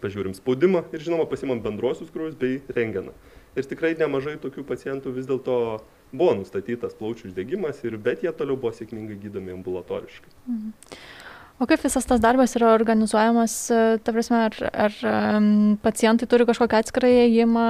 pažiūrim 0.00 0.34
spaudimą 0.36 0.84
ir 0.94 1.04
žinoma 1.04 1.26
pasimam 1.28 1.60
bendruosius 1.64 2.12
kraujus 2.14 2.38
bei 2.40 2.60
rengeną. 2.72 3.14
Ir 3.58 3.66
tikrai 3.66 3.96
nemažai 3.98 4.36
tokių 4.40 4.64
pacientų 4.66 5.12
vis 5.16 5.26
dėlto 5.28 5.56
buvo 6.12 6.34
nustatytas 6.38 6.94
plaučių 6.98 7.30
uždegimas, 7.30 7.82
ir, 7.86 7.96
bet 7.98 8.24
jie 8.24 8.32
toliau 8.34 8.58
buvo 8.58 8.72
sėkmingai 8.74 9.18
gydomi 9.22 9.54
ambulatoriškai. 9.58 10.32
Mhm. 10.46 10.94
O 11.60 11.66
kaip 11.68 11.82
visas 11.84 12.06
tas 12.08 12.20
darbas 12.24 12.54
yra 12.56 12.70
organizuojamas, 12.72 13.54
ta 14.00 14.12
prasme, 14.16 14.38
ar, 14.48 14.54
ar 14.72 14.94
pacientai 15.84 16.24
turi 16.24 16.46
kažkokią 16.48 16.78
atskirą 16.80 17.08
įėjimą, 17.12 17.64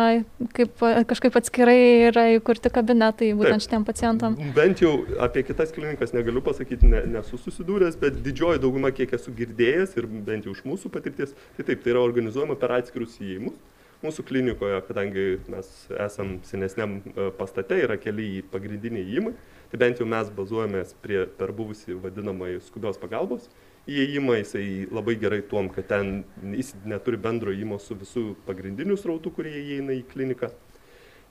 kaip 0.54 0.84
kažkaip 1.10 1.38
atskirai 1.40 1.80
yra 2.12 2.28
įkurti 2.36 2.70
kabinetai 2.70 3.32
būtent 3.34 3.58
taip, 3.58 3.64
šitiem 3.64 3.86
pacientam? 3.88 4.36
Bent 4.54 4.84
jau 4.84 4.92
apie 5.26 5.42
kitas 5.48 5.74
klinikas 5.74 6.14
negaliu 6.14 6.38
pasakyti, 6.46 6.86
ne, 6.92 7.00
nesu 7.16 7.40
susidūręs, 7.42 7.96
bet 7.98 8.20
didžioji 8.22 8.62
dauguma, 8.62 8.92
kiek 8.94 9.10
esu 9.18 9.34
girdėjęs 9.34 9.96
ir 9.98 10.06
bent 10.28 10.46
jau 10.46 10.54
iš 10.54 10.62
mūsų 10.70 10.92
patirties, 10.94 11.34
tai 11.56 11.66
taip, 11.66 11.82
tai 11.82 11.90
yra 11.90 12.04
organizuojama 12.06 12.54
per 12.62 12.76
atskirus 12.76 13.18
įėjimus. 13.18 13.58
Mūsų 14.04 14.22
klinikoje, 14.28 14.78
kadangi 14.86 15.24
mes 15.50 15.72
esam 16.06 16.38
senesniam 16.48 16.94
e, 17.02 17.26
pastate, 17.36 17.82
yra 17.84 17.98
keli 18.00 18.38
pagrindiniai 18.54 19.18
įimai, 19.18 19.34
tai 19.68 19.82
bent 19.82 19.98
jau 20.00 20.06
mes 20.08 20.30
bazuojamės 20.38 20.94
prie, 21.02 21.26
per 21.36 21.52
buvusi 21.58 21.98
vadinamąjį 22.00 22.62
skubios 22.70 22.96
pagalbos 23.02 23.50
įėjimą, 23.90 24.38
jisai 24.40 24.64
labai 24.90 25.16
gerai 25.20 25.40
tuom, 25.50 25.68
kad 25.74 25.88
ten 25.90 26.22
jis 26.54 26.74
neturi 26.88 27.18
bendro 27.20 27.54
įimo 27.54 27.80
su 27.82 27.96
visų 27.98 28.24
pagrindiniu 28.46 28.98
srautu, 29.00 29.32
kurie 29.34 29.54
įeina 29.58 29.96
į 29.98 30.04
kliniką. 30.12 30.52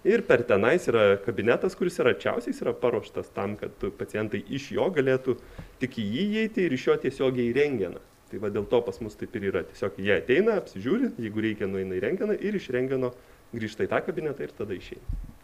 Ir 0.07 0.23
per 0.27 0.45
tenais 0.47 0.85
yra 0.87 1.17
kabinetas, 1.23 1.73
kuris 1.75 1.99
yra 1.99 2.13
arčiausiai, 2.13 2.53
jis 2.53 2.61
yra 2.63 2.75
paruoštas 2.83 3.33
tam, 3.35 3.57
kad 3.59 3.83
pacientai 3.99 4.45
iš 4.47 4.69
jo 4.77 4.85
galėtų 4.95 5.35
tik 5.81 5.97
į 5.99 6.05
jį 6.13 6.27
įeiti 6.35 6.67
ir 6.67 6.75
iš 6.77 6.87
jo 6.87 6.95
tiesiogiai 7.07 7.49
į 7.49 7.57
rengeną 7.57 8.05
tai 8.29 8.39
va 8.41 8.51
dėl 8.53 8.67
to 8.69 8.77
pas 8.85 8.99
mus 9.01 9.17
taip 9.17 9.35
ir 9.39 9.49
yra. 9.49 9.63
Tiesiog 9.65 9.97
jie 10.05 10.13
ateina 10.19 10.59
apsižiūri 10.61 11.15
jeigu 11.17 11.43
reikia 11.45 11.69
nueina 11.69 11.97
į 11.97 12.03
rentgeną 12.05 12.37
ir 12.37 12.57
iš 12.59 12.69
rentgeno 12.75 13.11
grįžta 13.55 13.87
į 13.87 13.91
tą 13.91 14.03
kabinetą 14.05 14.45
ir 14.45 14.53
tada 14.57 14.77
išeina 14.77 15.38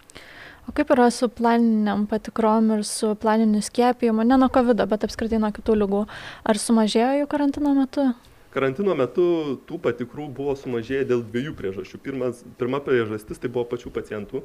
O 0.65 0.73
kaip 0.73 0.89
yra 0.95 1.11
su 1.13 1.29
planiniam 1.29 2.07
patikrom 2.09 2.71
ir 2.73 2.83
su 2.83 3.13
planiniu 3.21 3.61
skiepijimu, 3.61 4.23
ne 4.25 4.37
nuo 4.41 4.49
COVID, 4.49 4.81
bet 4.89 5.05
apskritai 5.05 5.37
nuo 5.41 5.51
kitų 5.53 5.75
lygų? 5.83 6.05
Ar 6.43 6.59
sumažėjo 6.61 7.11
jų 7.21 7.27
karantino 7.29 7.73
metu? 7.77 8.07
Karantino 8.55 8.95
metu 8.97 9.25
tų 9.69 9.77
patikrų 9.83 10.29
buvo 10.33 10.55
sumažėję 10.57 11.05
dėl 11.11 11.21
dviejų 11.27 11.53
priežasčių. 11.59 11.99
Pirmas, 12.01 12.41
pirma 12.57 12.79
priežastis 12.81 13.41
tai 13.41 13.51
buvo 13.51 13.67
pačių 13.75 13.91
pacientų 13.93 14.41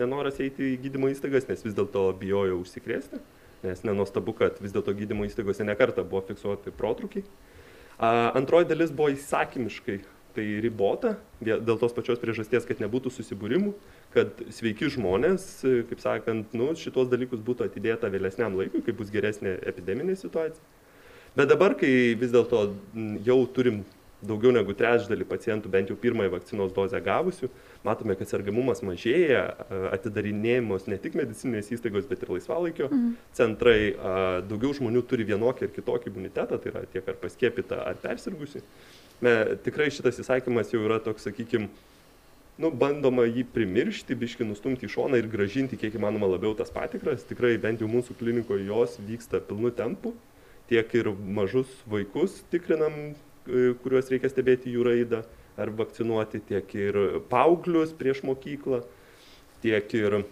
nenoras 0.00 0.40
eiti 0.42 0.74
į 0.74 0.80
gydymo 0.84 1.10
įstaigas, 1.12 1.48
nes 1.48 1.62
vis 1.64 1.74
dėlto 1.76 2.06
bijojo 2.20 2.58
užsikrėsti, 2.62 3.20
nes 3.64 3.84
nenostabu, 3.86 4.34
kad 4.36 4.58
vis 4.62 4.74
dėlto 4.74 4.94
gydymo 4.94 5.26
įstaigose 5.28 5.66
nekarta 5.66 6.04
buvo 6.06 6.24
fiksuoti 6.28 6.74
protrukiai. 6.74 7.24
Antroji 8.34 8.68
dalis 8.70 8.90
buvo 8.94 9.12
įsakymiškai 9.14 10.00
tai 10.34 10.44
ribota, 10.64 11.14
dėl 11.44 11.78
tos 11.80 11.94
pačios 11.96 12.20
priežasties, 12.22 12.66
kad 12.68 12.80
nebūtų 12.82 13.12
susibūrimų, 13.14 13.72
kad 14.14 14.40
sveiki 14.54 14.90
žmonės, 14.92 15.46
kaip 15.90 16.02
sakant, 16.02 16.54
nu, 16.56 16.72
šitos 16.78 17.10
dalykus 17.12 17.42
būtų 17.44 17.68
atidėta 17.68 18.10
vėlesniam 18.12 18.56
laikui, 18.58 18.82
kai 18.84 18.94
bus 18.96 19.12
geresnė 19.14 19.56
epideminė 19.70 20.16
situacija. 20.18 20.62
Bet 21.34 21.50
dabar, 21.50 21.74
kai 21.78 22.14
vis 22.18 22.30
dėlto 22.34 22.68
jau 23.26 23.38
turim 23.54 23.82
daugiau 24.24 24.52
negu 24.54 24.74
trečdalį 24.76 25.26
pacientų 25.28 25.70
bent 25.72 25.90
jau 25.90 25.96
pirmąją 26.00 26.32
vakcinos 26.32 26.72
dozę 26.74 27.00
gavusių, 27.04 27.50
matome, 27.84 28.16
kad 28.18 28.28
sergamumas 28.30 28.82
mažėja, 28.86 29.44
atidarinėjimos 29.94 30.88
ne 30.90 30.98
tik 31.00 31.16
medicinės 31.18 31.70
įstaigos, 31.74 32.06
bet 32.10 32.24
ir 32.24 32.32
laisvalaikio 32.34 32.88
mm. 32.88 33.14
centrai, 33.36 33.78
daugiau 34.48 34.74
žmonių 34.76 35.04
turi 35.08 35.26
vienokį 35.28 35.68
ir 35.68 35.74
kitokį 35.76 36.12
imunitetą, 36.12 36.60
tai 36.60 36.72
yra 36.72 36.84
tiek 36.92 37.10
ar 37.10 37.18
paskiepita, 37.22 37.80
ar 37.90 37.98
persirgusi. 38.02 38.62
Tikrai 39.66 39.90
šitas 39.94 40.20
įsakymas 40.24 40.72
jau 40.74 40.82
yra 40.84 41.00
toks, 41.04 41.28
sakykime, 41.28 41.68
nu, 42.60 42.70
bandoma 42.70 43.26
jį 43.28 43.46
primiršti, 43.54 44.16
biški 44.18 44.46
nustumti 44.48 44.88
į 44.88 44.94
šoną 44.96 45.20
ir 45.20 45.28
gražinti 45.30 45.78
kiek 45.80 45.96
įmanoma 45.98 46.30
labiau 46.34 46.56
tas 46.58 46.72
patikras. 46.74 47.26
Tikrai 47.28 47.56
bent 47.62 47.84
jau 47.84 47.90
mūsų 47.90 48.16
klinikoje 48.20 48.68
jos 48.68 48.98
vyksta 49.04 49.42
pilnu 49.44 49.74
tempu. 49.74 50.16
Tiek 50.70 50.88
ir 50.96 51.10
mažus 51.12 51.68
vaikus 51.92 52.38
tikrinam 52.48 53.12
E, 53.44 53.74
kuriuos 53.82 54.08
reikia 54.08 54.30
stebėti 54.32 54.72
jų 54.72 54.84
raidą 54.86 55.20
ar 55.60 55.70
vakcinuoti, 55.78 56.42
tiek 56.48 56.74
ir 56.78 56.98
paauglius 57.30 57.94
prieš 57.96 58.22
mokyklą, 58.26 58.80
tiek 59.62 59.94
ir 59.96 60.16
e, 60.20 60.24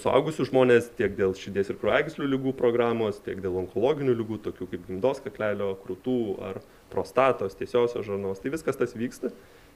suaugusių 0.00 0.48
žmonės, 0.50 0.88
tiek 0.98 1.16
dėl 1.18 1.36
širdies 1.38 1.72
ir 1.72 1.80
kraujagyslių 1.82 2.30
lygų 2.36 2.54
programos, 2.58 3.20
tiek 3.24 3.42
dėl 3.44 3.58
onkologinių 3.64 4.16
lygų, 4.20 4.40
tokių 4.48 4.70
kaip 4.72 4.88
gimdos 4.88 5.20
kaklelio, 5.24 5.74
krūtų 5.84 6.18
ar 6.50 6.62
prostatos, 6.94 7.58
tiesiosios 7.58 8.06
žarnos. 8.06 8.40
Tai 8.40 8.54
viskas 8.54 8.80
tas 8.80 8.96
vyksta. 8.96 9.34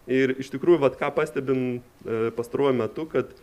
Ir 0.08 0.32
iš 0.40 0.48
tikrųjų, 0.54 0.80
vat, 0.86 0.96
ką 1.00 1.12
pastebim 1.16 1.62
e, 1.78 2.28
pastaruoju 2.36 2.80
metu, 2.80 3.08
kad 3.10 3.36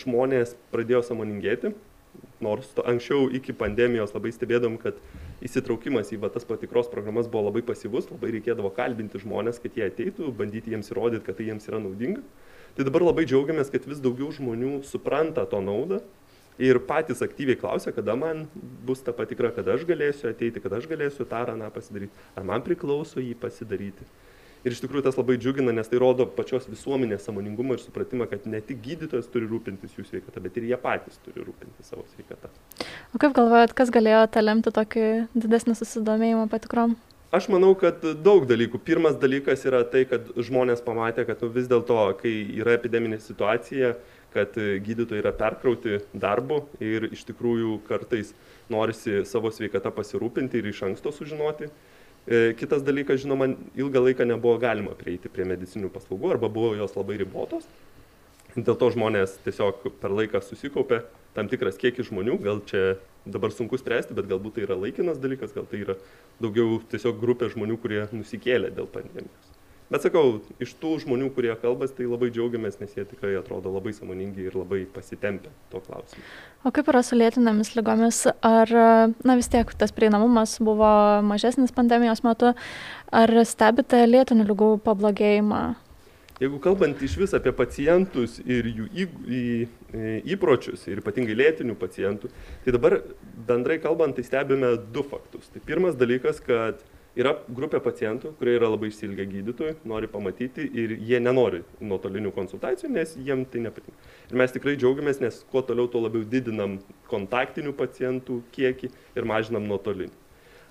žmonės 0.00 0.54
pradėjo 0.72 1.02
samoningėti, 1.04 1.74
nors 2.40 2.70
anksčiau 2.80 3.26
iki 3.36 3.52
pandemijos 3.52 4.14
labai 4.14 4.32
stebėdom, 4.32 4.78
kad 4.80 4.96
įsitraukimas 5.44 6.12
į 6.14 6.20
va, 6.22 6.30
tas 6.32 6.46
patikros 6.48 6.90
programas 6.92 7.28
buvo 7.30 7.48
labai 7.48 7.62
pasyvus, 7.66 8.08
labai 8.12 8.34
reikėdavo 8.36 8.70
kalbinti 8.76 9.20
žmonės, 9.22 9.60
kad 9.62 9.76
jie 9.76 9.86
ateitų, 9.88 10.30
bandyti 10.36 10.74
jiems 10.74 10.92
įrodyti, 10.92 11.24
kad 11.26 11.38
tai 11.38 11.48
jiems 11.48 11.68
yra 11.70 11.80
naudinga. 11.82 12.24
Tai 12.76 12.86
dabar 12.86 13.04
labai 13.08 13.26
džiaugiamės, 13.26 13.72
kad 13.72 13.88
vis 13.88 14.02
daugiau 14.02 14.30
žmonių 14.34 14.80
supranta 14.86 15.46
to 15.50 15.60
naudą 15.64 16.00
ir 16.60 16.78
patys 16.86 17.22
aktyviai 17.24 17.58
klausia, 17.58 17.92
kada 17.96 18.14
man 18.20 18.44
bus 18.86 19.00
ta 19.04 19.14
patikra, 19.16 19.50
kada 19.56 19.74
aš 19.74 19.86
galėsiu 19.88 20.28
ateiti, 20.30 20.60
kada 20.62 20.78
aš 20.78 20.88
galėsiu 20.90 21.26
tą 21.28 21.40
ar 21.40 21.54
aną 21.54 21.70
pasidaryti, 21.72 22.12
ar 22.36 22.46
man 22.46 22.62
priklauso 22.66 23.22
jį 23.22 23.32
pasidaryti 23.40 24.06
ir 24.64 24.74
iš 24.74 24.82
tikrųjų 24.84 25.04
tas 25.06 25.18
labai 25.18 25.38
džiugina 25.40 25.74
nes 25.76 25.88
tai 25.90 26.00
rodo 26.02 26.26
pačios 26.36 26.68
visuomenės 26.70 27.24
sąmoningumą 27.28 27.76
ir 27.76 27.84
supratimą 27.84 28.28
kad 28.30 28.46
ne 28.50 28.60
tik 28.64 28.82
gydytojas 28.84 29.30
turi 29.32 29.48
rūpintis 29.50 29.96
jų 29.96 30.06
sveikata 30.08 30.42
bet 30.44 30.58
ir 30.60 30.68
jie 30.70 30.80
patys 30.80 31.20
turi 31.24 31.44
rūpintis 31.44 31.92
savo 31.92 32.04
sveikata. 32.14 32.52
O 33.14 33.22
kaip 33.22 33.36
galvojat 33.36 33.76
kas 33.76 33.92
galėjo 33.94 34.26
tą 34.34 34.44
lemti 34.44 34.74
tokį 34.74 35.06
didesnį 35.34 35.78
susidomėjimą 35.80 36.48
patikrom? 36.52 36.98
Aš 37.30 37.44
manau, 37.46 37.76
kad 37.78 38.02
daug 38.26 38.42
dalykų. 38.50 38.80
Pirmas 38.82 39.14
dalykas 39.22 39.60
yra 39.62 39.84
tai, 39.86 40.00
kad 40.10 40.32
žmonės 40.34 40.80
pamatė, 40.82 41.22
kad 41.28 41.44
nu, 41.44 41.52
vis 41.54 41.68
dėlto, 41.70 41.98
kai 42.18 42.32
yra 42.58 42.74
epideminė 42.74 43.20
situacija, 43.22 43.92
kad 44.34 44.56
gydytojai 44.58 45.22
yra 45.22 45.30
perkrauti 45.38 46.00
darbu 46.10 46.64
ir 46.82 47.06
iš 47.10 47.22
tikrųjų 47.28 47.76
kartais 47.86 48.32
norisi 48.70 49.22
savo 49.30 49.50
sveikatą 49.54 49.92
pasirūpinti 49.94 50.58
ir 50.58 50.70
iš 50.72 50.82
anksto 50.88 51.14
sužinoti, 51.14 51.70
kitas 52.26 52.84
dalykas, 52.86 53.22
žinoma, 53.24 53.52
ilgą 53.78 54.02
laiką 54.06 54.26
nebuvo 54.28 54.58
galima 54.62 54.96
prieiti 54.98 55.30
prie 55.32 55.46
medicinių 55.48 55.90
paslaugų 55.94 56.34
arba 56.36 56.50
buvo 56.52 56.74
jos 56.78 56.96
labai 56.98 57.18
ribotos. 57.22 57.68
Dėl 58.56 58.74
to 58.74 58.90
žmonės 58.90 59.36
tiesiog 59.44 59.84
per 60.02 60.14
laiką 60.14 60.40
susikaupė 60.42 61.04
tam 61.36 61.48
tikras 61.50 61.78
kiekis 61.78 62.08
žmonių, 62.10 62.40
gal 62.42 62.58
čia 62.66 62.96
dabar 63.24 63.54
sunku 63.54 63.78
spręsti, 63.78 64.16
bet 64.16 64.26
galbūt 64.30 64.58
tai 64.58 64.66
yra 64.66 64.78
laikinas 64.80 65.22
dalykas, 65.22 65.54
gal 65.54 65.68
tai 65.70 65.84
yra 65.84 65.96
daugiau 66.42 66.80
tiesiog 66.90 67.20
grupė 67.22 67.52
žmonių, 67.54 67.78
kurie 67.78 68.02
nusikėlė 68.10 68.72
dėl 68.74 68.90
pandemijos 68.90 69.49
bet 69.90 70.06
sakau 70.06 70.38
iš 70.62 70.72
tų 70.80 70.94
žmonių 71.04 71.30
kurie 71.34 71.52
kalbas 71.60 71.92
tai 71.96 72.06
labai 72.08 72.30
džiaugiamės 72.30 72.80
nes 72.82 72.94
jie 72.96 73.04
tikrai 73.10 73.34
atrodo 73.40 73.72
labai 73.74 73.92
sąmoningi 73.96 74.46
ir 74.46 74.56
labai 74.58 74.84
pasitempę 74.94 75.52
tuo 75.72 75.82
klausimu. 75.84 76.24
O 76.64 76.72
kaip 76.74 76.88
yra 76.92 77.02
su 77.06 77.18
lėtinėmis 77.18 77.74
ligomis 77.76 78.24
ar 78.46 78.74
na 79.26 79.38
vis 79.38 79.50
tiek 79.52 79.74
tas 79.80 79.94
prieinamumas 79.96 80.58
buvo 80.62 80.90
mažesnis 81.26 81.74
pandemijos 81.74 82.24
metu? 82.26 82.54
Ar 83.10 83.36
stebite 83.48 84.04
lėtinių 84.06 84.46
ligų 84.46 84.74
pablogėjimą? 84.86 85.62
Jeigu 86.40 86.56
kalbant 86.64 87.02
iš 87.04 87.18
vis 87.20 87.34
apie 87.36 87.52
pacientus 87.52 88.38
ir 88.40 88.64
jų 88.64 88.86
į, 88.88 89.04
į, 89.28 89.40
įpročius, 90.32 90.86
ir 90.88 91.02
ypatingai 91.02 91.34
lėtinių 91.36 91.74
pacientų, 91.76 92.30
tai 92.64 92.72
dabar 92.72 92.96
bendrai 93.48 93.76
kalbant, 93.82 94.16
tai 94.16 94.24
stebime 94.24 94.70
du 94.94 95.04
faktus. 95.04 95.50
Tai 95.52 95.60
pirmas 95.66 95.98
dalykas, 96.00 96.40
kad 96.40 96.80
yra 97.18 97.34
grupė 97.48 97.80
pacientų, 97.82 98.34
kurie 98.38 98.54
yra 98.58 98.70
labai 98.70 98.90
išsilgę 98.92 99.26
gydytojų, 99.30 99.76
nori 99.90 100.10
pamatyti 100.10 100.66
ir 100.82 100.94
jie 100.98 101.20
nenori 101.22 101.62
nuotolinių 101.82 102.32
konsultacijų, 102.36 102.92
nes 102.94 103.16
jiem 103.18 103.44
tai 103.50 103.64
nepatinka. 103.66 104.10
Ir 104.30 104.40
mes 104.40 104.54
tikrai 104.54 104.76
džiaugiamės, 104.78 105.22
nes 105.24 105.42
kuo 105.50 105.64
toliau, 105.66 105.90
tuo 105.90 106.04
labiau 106.04 106.24
didinam 106.24 106.78
kontaktinių 107.10 107.74
pacientų 107.78 108.40
kiekį 108.54 108.92
ir 109.18 109.28
mažinam 109.28 109.66
nuotolinį. 109.70 110.12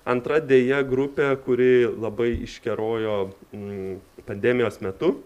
Antra 0.08 0.40
dėja 0.40 0.80
grupė, 0.88 1.34
kuri 1.44 1.84
labai 1.84 2.32
iškerojo 2.46 3.18
mm, 3.52 3.98
pandemijos 4.28 4.80
metu, 4.84 5.18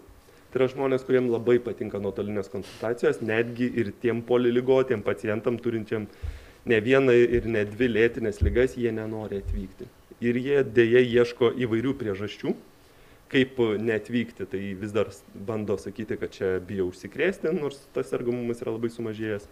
Tai 0.55 0.61
yra 0.61 0.71
žmonės, 0.71 1.01
kuriems 1.03 1.33
labai 1.33 1.57
patinka 1.59 1.99
nuotolinės 1.99 2.47
konsultacijos, 2.47 3.17
netgi 3.19 3.67
ir 3.75 3.89
tiem 3.99 4.21
poliligotiem 4.23 5.01
pacientam 5.03 5.57
turinčiam 5.59 6.05
ne 6.71 6.79
vieną 6.79 7.11
ir 7.11 7.49
ne 7.51 7.65
dvi 7.67 7.89
lėtinės 7.91 8.39
lygas, 8.39 8.77
jie 8.79 8.93
nenori 8.95 9.41
atvykti. 9.43 9.89
Ir 10.25 10.39
jie 10.41 10.63
dėja 10.65 11.03
ieško 11.03 11.51
įvairių 11.65 11.93
priežasčių, 11.99 12.55
kaip 13.29 13.59
neatvykti. 13.83 14.47
Tai 14.49 14.61
vis 14.81 14.93
dar 14.95 15.11
bando 15.47 15.77
sakyti, 15.81 16.17
kad 16.21 16.33
čia 16.33 16.55
bijo 16.65 16.89
užsikrėsti, 16.91 17.53
nors 17.53 17.83
tas 17.95 18.09
sergamumas 18.13 18.63
yra 18.63 18.73
labai 18.75 18.91
sumažėjęs. 18.93 19.47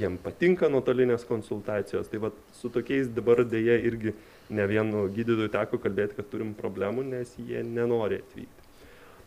Jiem 0.00 0.16
patinka 0.18 0.66
nuotolinės 0.72 1.26
konsultacijos. 1.28 2.10
Tai 2.10 2.24
va, 2.26 2.32
su 2.58 2.72
tokiais 2.74 3.06
dabar 3.14 3.44
dėja 3.46 3.78
irgi 3.86 4.16
ne 4.50 4.66
vienu 4.68 5.06
gydytoju 5.14 5.52
teko 5.54 5.78
kalbėti, 5.80 6.18
kad 6.18 6.28
turim 6.32 6.52
problemų, 6.58 7.06
nes 7.14 7.36
jie 7.38 7.62
nenori 7.62 8.18
atvykti. 8.24 8.64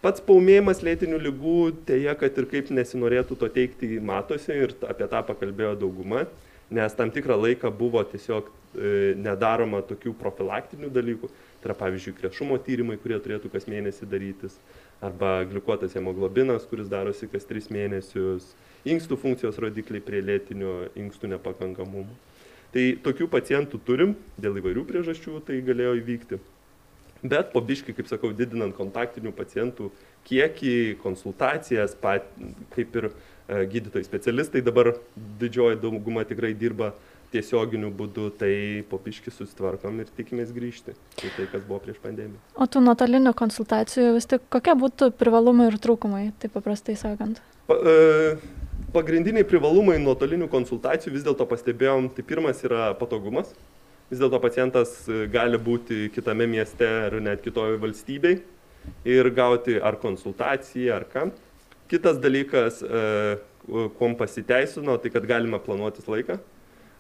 Pats 0.04 0.22
paumėjimas 0.22 0.84
lėtinių 0.86 1.18
lygų, 1.24 1.60
teja, 1.88 2.14
kad 2.20 2.36
ir 2.38 2.46
kaip 2.52 2.68
nesinorėtų 2.70 3.40
to 3.42 3.48
teikti, 3.50 3.96
matosi 3.98 4.54
ir 4.54 4.76
apie 4.86 5.08
tą 5.10 5.24
pakalbėjo 5.26 5.74
dauguma, 5.82 6.28
nes 6.70 6.94
tam 6.94 7.10
tikrą 7.16 7.40
laiką 7.48 7.72
buvo 7.74 8.04
tiesiog 8.06 8.52
nedaroma 8.76 9.82
tokių 9.86 10.14
profilaktinių 10.20 10.90
dalykų, 10.94 11.30
tai 11.62 11.70
yra 11.70 11.78
pavyzdžiui 11.78 12.16
krešumo 12.20 12.58
tyrimai, 12.66 12.98
kurie 13.02 13.18
turėtų 13.24 13.52
kas 13.54 13.66
mėnesį 13.70 14.10
darytis, 14.12 14.58
arba 15.02 15.44
glikuotas 15.50 15.96
hemoglobinas, 15.98 16.66
kuris 16.70 16.90
darosi 16.92 17.30
kas 17.32 17.48
tris 17.50 17.72
mėnesius, 17.74 18.52
inkstų 18.88 19.18
funkcijos 19.22 19.60
rodikliai 19.62 20.04
prie 20.04 20.22
lėtinio 20.26 20.92
inkstų 20.98 21.34
nepakankamumo. 21.36 22.14
Tai 22.74 22.84
tokių 23.06 23.30
pacientų 23.32 23.80
turim, 23.88 24.14
dėl 24.42 24.60
įvairių 24.60 24.84
priežasčių 24.90 25.42
tai 25.48 25.62
galėjo 25.66 25.96
įvykti. 26.02 26.40
Bet 27.24 27.50
po 27.54 27.62
biški, 27.66 27.96
kaip 27.98 28.10
sakau, 28.10 28.30
didinant 28.36 28.76
kontaktinių 28.78 29.32
pacientų 29.34 29.90
kiekį, 30.28 30.98
konsultacijas, 31.02 31.96
pat, 31.98 32.28
kaip 32.76 32.98
ir 33.00 33.08
e, 33.10 33.64
gydytojai 33.72 34.06
specialistai 34.06 34.62
dabar 34.62 34.92
didžioji 35.42 35.80
dauguma 35.82 36.28
tikrai 36.28 36.54
dirba 36.54 36.92
tiesioginiu 37.34 37.90
būdu, 37.96 38.30
tai 38.40 38.52
po 38.90 39.00
biški 39.04 39.34
susitvarkom 39.34 40.00
ir 40.04 40.12
tikimės 40.18 40.54
grįžti 40.56 40.96
į 40.96 41.32
tai, 41.36 41.48
kas 41.52 41.66
buvo 41.68 41.82
prieš 41.84 42.00
pandemiją. 42.04 42.40
O 42.56 42.68
tų 42.72 42.84
nuotolinių 42.86 43.34
konsultacijų 43.38 44.14
vis 44.16 44.30
tik 44.32 44.46
kokie 44.54 44.76
būtų 44.80 45.12
privalumai 45.20 45.70
ir 45.72 45.80
trūkumai, 45.84 46.24
taip 46.42 46.56
paprastai 46.56 46.96
sakant? 47.00 47.42
Pa, 47.68 47.76
e, 47.76 48.38
pagrindiniai 48.96 49.48
privalumai 49.48 49.98
nuotolinių 50.04 50.48
konsultacijų 50.52 51.18
vis 51.18 51.26
dėlto 51.28 51.48
pastebėjom, 51.50 52.12
tai 52.16 52.26
pirmas 52.28 52.64
yra 52.68 52.94
patogumas 53.00 53.52
vis 54.08 54.22
dėlto 54.22 54.40
pacientas 54.44 55.02
e, 55.08 55.26
gali 55.32 55.60
būti 55.60 56.08
kitame 56.16 56.48
mieste 56.50 56.88
ar 56.88 57.18
net 57.24 57.44
kitoje 57.44 57.80
valstybei 57.82 58.40
ir 59.08 59.30
gauti 59.36 59.76
ar 59.84 60.00
konsultaciją, 60.00 60.96
ar 60.96 61.08
ką. 61.12 61.28
Kitas 61.92 62.20
dalykas, 62.24 62.80
e, 62.84 63.38
kuom 64.00 64.16
pasiteisino, 64.20 64.96
tai 65.00 65.12
kad 65.12 65.28
galima 65.28 65.60
planuotis 65.64 66.08
laiką. 66.08 66.38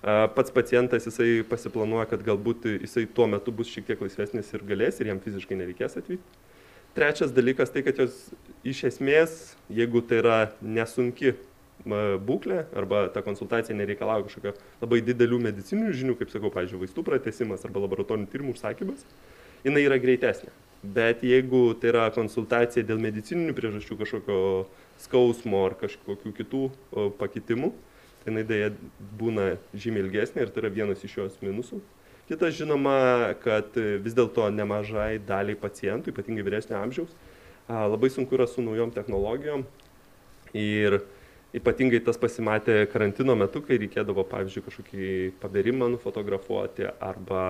Pats 0.08 0.54
pacientas 0.56 1.04
jisai 1.04 1.42
pasiplanuoja, 1.50 2.06
kad 2.08 2.22
galbūt 2.24 2.70
jisai 2.78 3.04
tuo 3.12 3.26
metu 3.28 3.52
bus 3.52 3.68
šiek 3.68 3.90
tiek 3.90 4.04
laisvesnis 4.06 4.54
ir 4.56 4.62
galės 4.70 5.02
ir 5.02 5.10
jam 5.10 5.20
fiziškai 5.20 5.58
nereikės 5.60 5.98
atvykti. 6.00 6.46
Trečias 6.96 7.34
dalykas 7.36 7.74
tai, 7.74 7.84
kad 7.84 8.00
jos 8.00 8.16
iš 8.64 8.86
esmės, 8.88 9.34
jeigu 9.68 10.00
tai 10.08 10.22
yra 10.22 10.38
nesunki 10.64 11.34
būklė 11.88 12.62
arba 12.80 13.04
ta 13.12 13.22
konsultacija 13.26 13.76
nereikalauja 13.76 14.30
kažkokio 14.30 14.54
labai 14.82 15.02
didelių 15.06 15.42
medicininių 15.44 15.92
žinių, 16.00 16.16
kaip 16.22 16.32
sakau, 16.32 16.54
pavyzdžiui, 16.56 16.80
vaistų 16.86 17.04
pratesimas 17.06 17.68
arba 17.68 17.84
laboratorinių 17.84 18.32
tyrimų 18.32 18.56
užsakymas, 18.56 19.04
jinai 19.68 19.84
yra 19.90 20.00
greitesnė. 20.02 20.54
Bet 20.82 21.22
jeigu 21.26 21.76
tai 21.82 21.92
yra 21.92 22.08
konsultacija 22.16 22.86
dėl 22.88 23.04
medicininių 23.04 23.54
priežasčių 23.58 24.00
kažkokio 24.06 24.40
skausmo 25.04 25.66
ar 25.68 25.76
kažkokių 25.84 26.34
kitų 26.40 26.64
pakitimų, 27.20 27.74
jinai 28.30 28.46
dėja 28.48 28.72
būna 29.20 29.54
žymiai 29.74 30.06
ilgesnė 30.06 30.46
ir 30.46 30.54
tai 30.54 30.64
yra 30.64 30.74
vienas 30.74 31.04
iš 31.04 31.18
jos 31.20 31.38
minusų. 31.44 31.82
Kitas 32.28 32.58
žinoma, 32.58 33.34
kad 33.40 33.76
vis 33.76 34.16
dėlto 34.16 34.50
nemažai 34.52 35.16
daliai 35.24 35.56
pacientų, 35.60 36.12
ypatingai 36.12 36.44
vyresnio 36.44 36.76
amžiaus, 36.80 37.14
labai 37.68 38.10
sunku 38.12 38.36
yra 38.36 38.48
su 38.52 38.64
naujom 38.64 38.92
technologijom 38.96 39.64
ir 40.56 41.00
Ypatingai 41.56 42.02
tas 42.04 42.18
pasimatė 42.20 42.82
karantino 42.92 43.32
metu, 43.40 43.62
kai 43.64 43.78
reikėdavo, 43.80 44.26
pavyzdžiui, 44.28 44.64
kažkokį 44.66 45.12
paberimą 45.40 45.88
nufotografuoti 45.94 46.90
arba 47.00 47.44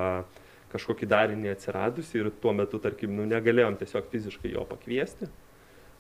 kažkokį 0.70 1.10
darinį 1.10 1.50
atsiradusi 1.56 2.22
ir 2.22 2.30
tuo 2.44 2.54
metu, 2.54 2.78
tarkim, 2.84 3.16
nu, 3.18 3.26
negalėjom 3.28 3.80
tiesiog 3.80 4.12
fiziškai 4.12 4.54
jo 4.54 4.68
pakviesti 4.70 5.30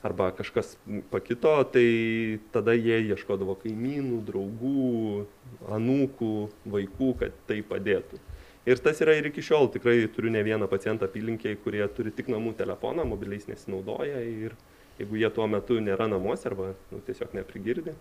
arba 0.06 0.32
kažkas 0.32 0.76
pakito, 1.12 1.54
tai 1.74 2.40
tada 2.54 2.76
jie 2.78 3.00
ieškodavo 3.10 3.58
kaimynų, 3.64 4.22
draugų, 4.28 5.26
anūkų, 5.74 6.34
vaikų, 6.74 7.12
kad 7.22 7.38
tai 7.50 7.62
padėtų. 7.66 8.20
Ir 8.68 8.82
tas 8.84 9.00
yra 9.00 9.16
ir 9.16 9.30
iki 9.30 9.42
šiol, 9.46 9.70
tikrai 9.72 10.02
turiu 10.12 10.32
ne 10.34 10.42
vieną 10.44 10.68
pacientą 10.68 11.08
apylinkiai, 11.08 11.56
kurie 11.64 11.86
turi 11.96 12.12
tik 12.12 12.28
namų 12.34 12.52
telefoną, 12.60 13.06
mobiliais 13.08 13.48
nesinaudoja 13.48 14.20
ir, 14.28 14.58
jeigu 15.00 15.22
jie 15.22 15.30
tuo 15.34 15.48
metu 15.48 15.80
nėra 15.80 16.10
namuose 16.12 16.50
arba 16.50 16.74
nu, 16.92 17.00
tiesiog 17.08 17.32
neprigirdi, 17.38 17.96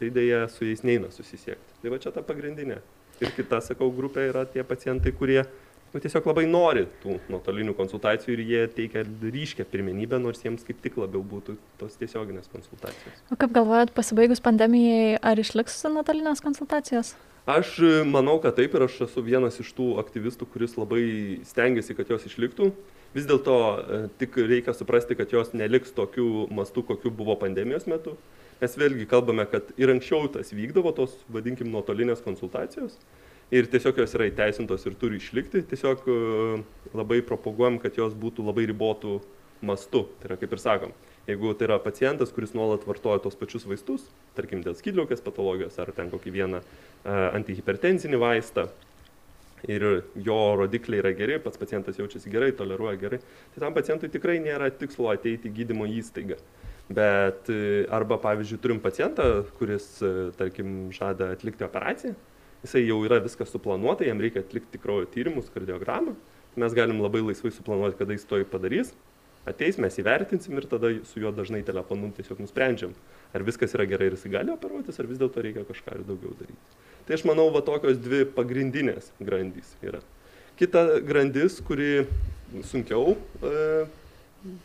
tai 0.00 0.10
dėja 0.10 0.48
su 0.50 0.66
jais 0.66 0.82
neina 0.82 1.12
susisiekti. 1.14 1.78
Tai 1.82 1.94
va 1.94 2.00
čia 2.02 2.10
ta 2.10 2.24
pagrindinė. 2.26 2.80
Ir 3.22 3.30
kita, 3.36 3.60
sakau, 3.62 3.92
grupė 3.94 4.26
yra 4.32 4.42
tie 4.50 4.64
pacientai, 4.66 5.12
kurie 5.14 5.44
nu, 5.92 6.00
tiesiog 6.00 6.28
labai 6.30 6.44
nori 6.48 6.86
tų 7.02 7.18
nuotolinių 7.32 7.74
konsultacijų 7.76 8.36
ir 8.36 8.44
jie 8.48 8.62
teikia 8.78 9.02
ryškę 9.04 9.66
pirmenybę, 9.68 10.20
nors 10.22 10.40
jiems 10.44 10.64
kaip 10.66 10.80
tik 10.84 10.96
labiau 11.00 11.24
būtų 11.26 11.58
tos 11.80 11.98
tiesioginės 12.00 12.48
konsultacijos. 12.52 13.20
O 13.32 13.38
kaip 13.40 13.52
galvojat, 13.56 13.92
pasibaigus 13.96 14.40
pandemijai, 14.44 15.18
ar 15.20 15.40
išliks 15.40 15.82
nuotolinės 15.92 16.44
konsultacijos? 16.44 17.14
Aš 17.42 17.74
manau, 18.06 18.36
kad 18.38 18.54
taip 18.54 18.74
ir 18.78 18.84
aš 18.86 19.00
esu 19.08 19.22
vienas 19.26 19.56
iš 19.58 19.72
tų 19.74 19.96
aktyvistų, 19.98 20.46
kuris 20.52 20.76
labai 20.78 21.04
stengiasi, 21.48 21.96
kad 21.98 22.12
jos 22.12 22.28
išliktų. 22.28 22.68
Vis 23.12 23.26
dėlto 23.28 23.56
e, 23.56 23.98
tik 24.20 24.38
reikia 24.38 24.72
suprasti, 24.72 25.16
kad 25.18 25.34
jos 25.34 25.50
neliks 25.52 25.90
tokiu 25.92 26.46
mastu, 26.54 26.84
kokiu 26.86 27.10
buvo 27.12 27.34
pandemijos 27.40 27.88
metu. 27.90 28.14
Mes 28.62 28.78
vėlgi 28.78 29.08
kalbame, 29.10 29.42
kad 29.50 29.74
ir 29.74 29.90
anksčiau 29.90 30.30
tas 30.30 30.54
vykdavo, 30.54 30.94
tos, 30.94 31.18
vadinkim, 31.34 31.66
nuotolinės 31.74 32.22
konsultacijos. 32.22 32.94
Ir 33.52 33.68
tiesiog 33.68 33.98
jos 34.00 34.14
yra 34.16 34.30
įteisintos 34.30 34.86
ir 34.88 34.96
turi 35.00 35.18
išlikti. 35.20 35.60
Tiesiog 35.68 36.06
e, 36.08 36.18
labai 36.96 37.20
propaguojam, 37.26 37.76
kad 37.82 37.98
jos 38.00 38.14
būtų 38.16 38.46
labai 38.46 38.64
ribotų 38.70 39.18
mastu. 39.62 40.06
Tai 40.20 40.30
yra, 40.30 40.38
kaip 40.40 40.54
ir 40.56 40.62
sakom, 40.62 40.94
jeigu 41.28 41.52
tai 41.58 41.68
yra 41.68 41.76
pacientas, 41.82 42.32
kuris 42.34 42.56
nuolat 42.56 42.86
vartoja 42.88 43.20
tos 43.22 43.36
pačius 43.38 43.68
vaistus, 43.68 44.08
tarkim 44.38 44.64
dėl 44.64 44.74
skydliaukės 44.78 45.20
patologijos 45.22 45.76
ar 45.82 45.92
ten 45.94 46.08
kokį 46.10 46.32
vieną 46.34 46.62
uh, 46.64 47.28
antihipertenzinį 47.36 48.18
vaistą, 48.24 48.66
ir 49.68 49.84
jo 50.14 50.38
rodikliai 50.58 51.02
yra 51.02 51.12
geri, 51.16 51.38
pats 51.42 51.60
pacientas 51.60 51.98
jaučiasi 51.98 52.30
gerai, 52.32 52.50
toleruoja 52.56 52.98
gerai, 53.00 53.20
tai 53.54 53.62
tam 53.62 53.76
pacientui 53.76 54.10
tikrai 54.12 54.40
nėra 54.42 54.70
tikslo 54.74 55.10
ateiti 55.12 55.50
į 55.50 55.56
gydymo 55.60 55.86
įstaigą. 56.00 56.38
Bet 56.92 57.48
e, 57.52 57.86
arba, 57.94 58.18
pavyzdžiui, 58.20 58.58
turim 58.60 58.80
pacientą, 58.82 59.44
kuris, 59.60 59.86
e, 60.02 60.30
tarkim, 60.36 60.90
žada 60.92 61.30
atlikti 61.36 61.64
operaciją, 61.64 62.16
jisai 62.62 62.84
jau 62.86 63.00
yra 63.06 63.20
viskas 63.22 63.50
suplanuota, 63.52 64.06
jam 64.06 64.20
reikia 64.22 64.42
atlikti 64.44 64.80
kraujo 64.82 65.08
tyrimus, 65.12 65.50
kardiogramą, 65.54 66.14
mes 66.56 66.76
galim 66.76 67.00
labai 67.02 67.22
laisvai 67.24 67.52
suplanuoti, 67.54 67.98
kada 67.98 68.14
jis 68.16 68.28
to 68.28 68.38
padarys, 68.50 68.92
ateis, 69.48 69.78
mes 69.82 69.96
įvertinsim 69.98 70.58
ir 70.58 70.68
tada 70.70 70.92
su 71.08 71.22
juo 71.22 71.32
dažnai 71.34 71.62
telefonu 71.66 72.12
tiesiog 72.16 72.42
nusprendžiam, 72.44 72.92
ar 73.34 73.42
viskas 73.46 73.74
yra 73.74 73.86
gerai 73.90 74.10
ir 74.10 74.18
jis 74.18 74.30
gali 74.30 74.54
operuotis, 74.54 75.00
ar 75.00 75.08
vis 75.10 75.18
dėlto 75.20 75.42
reikia 75.42 75.66
kažką 75.68 75.98
ir 75.98 76.04
daugiau 76.06 76.34
daryti. 76.38 76.76
Tai 77.06 77.16
aš 77.16 77.24
manau, 77.26 77.48
va 77.54 77.64
tokios 77.66 77.98
dvi 77.98 78.22
pagrindinės 78.36 79.10
grandys 79.18 79.74
yra. 79.82 80.02
Kita 80.60 81.00
grandis, 81.02 81.56
kuri 81.64 82.04
sunkiau 82.68 83.16
e, 83.42 83.86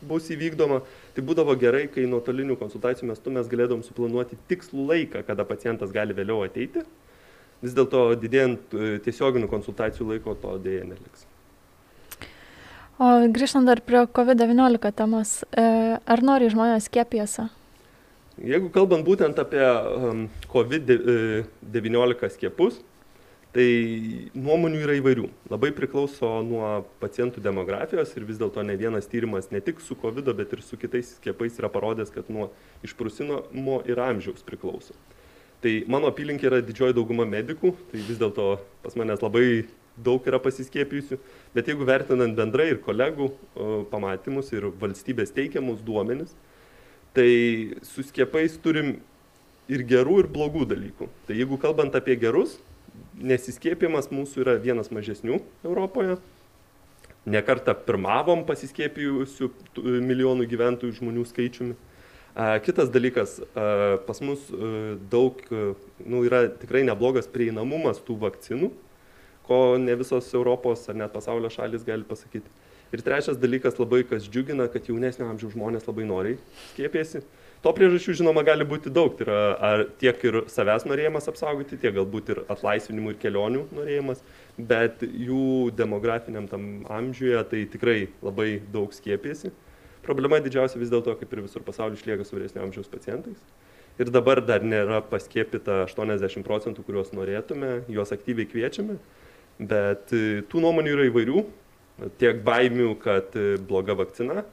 bus 0.06 0.28
įvykdoma, 0.34 0.84
tai 1.16 1.24
būdavo 1.26 1.56
gerai, 1.58 1.88
kai 1.90 2.06
nuotolinių 2.10 2.60
konsultacijų 2.60 3.10
metu 3.10 3.34
mes 3.34 3.50
galėdom 3.50 3.82
suplanuoti 3.86 4.38
tikslų 4.52 4.86
laiką, 4.92 5.24
kada 5.26 5.48
pacientas 5.48 5.94
gali 5.96 6.14
vėliau 6.18 6.44
ateiti. 6.46 6.84
Vis 7.64 7.74
dėlto 7.74 8.12
didėjant 8.22 8.74
e, 8.74 8.98
tiesioginių 9.06 9.50
konsultacijų 9.50 10.12
laiko 10.12 10.36
to 10.38 10.58
dėja 10.62 10.86
neliks. 10.86 11.26
O 12.98 13.08
grįžtant 13.34 13.70
dar 13.70 13.82
prie 13.86 14.04
COVID-19 14.10 14.92
temos, 14.98 15.40
e, 15.54 15.64
ar 15.98 16.24
nori 16.26 16.50
žmonės 16.54 16.90
skiepijasi? 16.90 17.48
Jeigu 18.38 18.70
kalbant 18.70 19.02
būtent 19.06 19.40
apie 19.42 19.64
um, 19.66 20.28
COVID-19 20.52 22.30
skiepus, 22.36 22.78
tai 23.56 23.68
nuomonių 24.38 24.84
yra 24.84 24.98
įvairių. 25.00 25.30
Labai 25.50 25.72
priklauso 25.74 26.30
nuo 26.46 26.84
pacientų 27.02 27.42
demografijos 27.42 28.12
ir 28.14 28.28
vis 28.28 28.38
dėlto 28.38 28.62
ne 28.66 28.76
vienas 28.78 29.10
tyrimas 29.10 29.50
ne 29.50 29.62
tik 29.66 29.82
su 29.82 29.98
COVID, 29.98 30.30
bet 30.38 30.54
ir 30.54 30.62
su 30.62 30.78
kitais 30.78 31.16
skiepais 31.18 31.58
yra 31.58 31.72
parodęs, 31.74 32.14
kad 32.14 32.30
nuo 32.30 32.52
išprusinimo 32.86 33.80
ir 33.90 34.02
amžiaus 34.06 34.46
priklauso. 34.46 34.94
Tai 35.64 35.74
mano 35.90 36.12
apylinkė 36.12 36.52
yra 36.52 36.62
didžioji 36.62 36.96
dauguma 36.98 37.26
medikų, 37.26 37.74
tai 37.92 38.04
vis 38.06 38.20
dėlto 38.22 38.58
pas 38.84 38.98
manęs 39.00 39.24
labai 39.26 39.66
daug 39.98 40.26
yra 40.30 40.38
pasiskiepijusių, 40.38 41.18
bet 41.56 41.72
jeigu 41.72 41.88
vertinant 41.88 42.36
bendrai 42.38 42.68
ir 42.70 42.84
kolegų 42.86 43.32
pamatymus 43.90 44.52
ir 44.54 44.70
valstybės 44.78 45.34
teikiamus 45.34 45.82
duomenis, 45.82 46.36
Tai 47.18 47.74
su 47.82 48.04
skiepais 48.06 48.60
turim 48.62 48.92
ir 49.66 49.82
gerų, 49.90 50.20
ir 50.22 50.28
blogų 50.30 50.68
dalykų. 50.70 51.08
Tai 51.26 51.34
jeigu 51.34 51.58
kalbant 51.58 51.96
apie 51.98 52.14
gerus, 52.22 52.60
nesiskiepimas 53.18 54.12
mūsų 54.14 54.44
yra 54.44 54.54
vienas 54.62 54.92
mažesnių 54.94 55.40
Europoje. 55.66 56.20
Nekartą 57.26 57.74
pirmavom 57.88 58.44
pasiskiepijusių 58.46 59.50
milijonų 59.82 60.46
gyventojų 60.52 61.00
žmonių 61.00 61.26
skaičiumi. 61.32 61.74
Kitas 62.38 62.92
dalykas, 62.94 63.40
pas 64.06 64.20
mus 64.22 64.44
daug, 65.10 65.40
nu, 66.06 66.22
yra 66.28 66.44
tikrai 66.54 66.84
neblogas 66.86 67.26
prieinamumas 67.34 67.98
tų 68.06 68.20
vakcinų, 68.22 68.70
ko 69.48 69.58
ne 69.82 69.96
visos 69.98 70.30
Europos 70.38 70.86
ar 70.92 71.00
net 71.00 71.16
pasaulio 71.16 71.50
šalis 71.50 71.88
gali 71.88 72.06
pasakyti. 72.06 72.46
Ir 72.94 73.02
trečias 73.04 73.40
dalykas 73.42 73.82
labai, 73.82 74.04
kas 74.08 74.30
džiugina, 74.30 74.70
kad 74.72 74.86
jaunesnio 74.86 75.26
amžiaus 75.28 75.58
žmonės 75.58 75.90
labai 75.90 76.06
noriai 76.08 76.38
skiepėsi. 76.76 77.24
To 77.66 77.74
priežasčių, 77.74 78.20
žinoma, 78.22 78.46
gali 78.46 78.68
būti 78.70 78.94
daug. 78.94 79.18
Tai 79.18 79.26
yra 79.26 79.40
ar 79.58 79.86
tiek 79.98 80.22
ir 80.30 80.44
savęs 80.54 80.86
norėjimas 80.88 81.28
apsaugoti, 81.28 81.80
tiek 81.82 81.96
galbūt 81.98 82.30
ir 82.36 82.44
atlaisvinimų 82.54 83.16
ir 83.16 83.22
kelionių 83.24 83.64
norėjimas, 83.74 84.22
bet 84.62 85.02
jų 85.02 85.74
demografiniam 85.76 86.46
tam 86.48 86.86
amžiuje 86.86 87.42
tai 87.50 87.66
tikrai 87.74 88.04
labai 88.22 88.60
daug 88.72 88.94
skiepėsi. 88.94 89.52
Problema 90.08 90.40
didžiausia 90.44 90.80
vis 90.80 90.92
dėlto, 90.92 91.18
kaip 91.20 91.34
ir 91.36 91.44
visur 91.44 91.66
pasaulyje, 91.68 92.02
išlieka 92.02 92.26
su 92.26 92.38
vyresnio 92.38 92.64
amžiaus 92.64 92.88
pacientais. 92.92 93.40
Ir 94.00 94.12
dabar 94.14 94.40
dar 94.46 94.64
nėra 94.64 95.02
paskiepita 95.04 95.82
80 95.88 96.46
procentų, 96.46 96.86
kuriuos 96.86 97.12
norėtume, 97.18 97.82
juos 97.92 98.14
aktyviai 98.14 98.48
kviečiame, 98.48 99.00
bet 99.58 100.14
tų 100.14 100.62
nuomonių 100.64 100.94
yra 100.94 101.08
įvairių 101.10 101.42
tiek 102.22 102.44
baimių, 102.46 102.92
kad 103.02 103.36
e, 103.38 103.56
bloga 103.70 103.96
vakcina, 103.98 104.44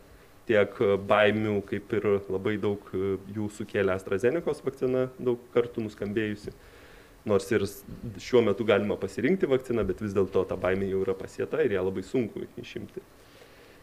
tiek 0.49 0.77
baimių, 1.09 1.59
kaip 1.69 1.93
ir 1.99 2.09
labai 2.33 2.57
daug 2.61 2.88
e, 2.97 3.17
jų 3.37 3.51
sukėlė 3.59 3.95
AstraZeneca 3.97 4.57
vakcina, 4.64 5.09
daug 5.19 5.43
kartų 5.55 5.85
nuskambėjusi. 5.87 6.55
Nors 7.29 7.47
ir 7.57 7.64
šiuo 8.21 8.43
metu 8.45 8.67
galima 8.69 8.99
pasirinkti 9.01 9.49
vakciną, 9.49 9.85
bet 9.88 10.03
vis 10.05 10.12
dėlto 10.17 10.43
ta 10.49 10.59
baimė 10.61 10.90
jau 10.90 11.05
yra 11.07 11.14
pasieta 11.17 11.62
ir 11.64 11.73
ją 11.73 11.85
labai 11.87 12.05
sunku 12.05 12.45
išimti. 12.61 13.01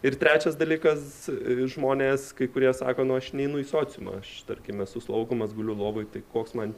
Ir 0.01 0.15
trečias 0.17 0.55
dalykas, 0.57 1.29
e, 1.29 1.59
žmonės, 1.69 2.31
kai 2.33 2.47
kurie 2.49 2.71
sako, 2.73 3.05
nu 3.05 3.19
aš 3.19 3.31
neinu 3.37 3.61
į 3.61 3.67
sociumą, 3.69 4.17
aš 4.23 4.39
tarkime 4.47 4.87
esu 4.87 5.01
slaugomas, 5.03 5.53
guliu 5.53 5.75
lovai, 5.77 6.07
tai 6.09 6.23
koks 6.33 6.55
man, 6.57 6.73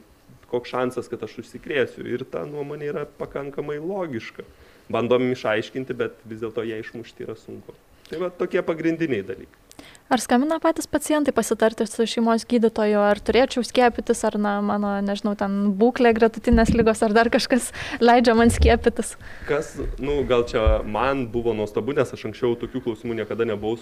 koks 0.50 0.74
šansas, 0.74 1.08
kad 1.08 1.24
aš 1.24 1.38
užsikrėsiu. 1.40 2.04
Ir 2.04 2.26
ta 2.28 2.44
nuomonė 2.48 2.90
yra 2.92 3.06
pakankamai 3.20 3.78
logiška 3.80 4.44
bandom 4.92 5.30
išaiškinti, 5.32 5.96
bet 5.96 6.20
vis 6.28 6.42
dėlto 6.44 6.66
ją 6.68 6.82
išmušti 6.84 7.24
yra 7.24 7.36
sunku. 7.40 7.72
Tai 8.10 8.20
va 8.26 8.28
tokie 8.28 8.60
pagrindiniai 8.60 9.24
dalykai. 9.24 9.63
Ar 10.12 10.20
skambina 10.20 10.58
patys 10.60 10.86
pacientai 10.86 11.32
pasitarti 11.32 11.86
su 11.88 12.04
šeimos 12.04 12.42
gydytoju, 12.44 12.98
ar 13.00 13.16
turėčiau 13.24 13.64
skiepytis, 13.64 14.20
ar, 14.28 14.34
na, 14.36 14.58
mano, 14.60 14.90
nežinau, 15.00 15.32
ten 15.40 15.72
būklė, 15.80 16.12
gretutinės 16.18 16.74
lygos, 16.76 17.00
ar 17.06 17.14
dar 17.16 17.30
kažkas 17.32 17.70
leidžia 18.04 18.34
man 18.36 18.52
skiepytis? 18.52 19.14
Kas, 19.48 19.72
nu, 19.96 20.18
gal 20.28 20.44
čia 20.50 20.82
man 20.84 21.24
buvo 21.32 21.56
nuostabu, 21.56 21.96
nes 21.96 22.12
aš 22.12 22.26
anksčiau 22.28 22.52
tokių 22.60 22.84
klausimų 22.84 23.16
niekada 23.22 23.48
nebuvau 23.48 23.80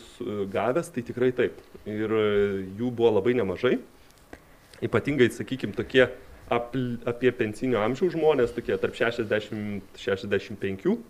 gavęs, 0.53 0.95
tai 0.95 1.03
tikrai 1.11 1.33
taip. 1.35 1.59
Ir 1.91 2.15
jų 2.79 2.95
buvo 2.95 3.17
labai 3.19 3.35
nemažai. 3.43 3.81
Ypatingai, 4.83 5.27
sakykime, 5.35 5.75
tokie 5.75 6.07
ap, 6.07 6.71
apie 7.09 7.35
pensinio 7.35 7.83
amžiaus 7.83 8.15
žmonės, 8.15 8.55
tokie 8.55 8.79
tarp 8.79 8.95
60-65, 8.95 11.03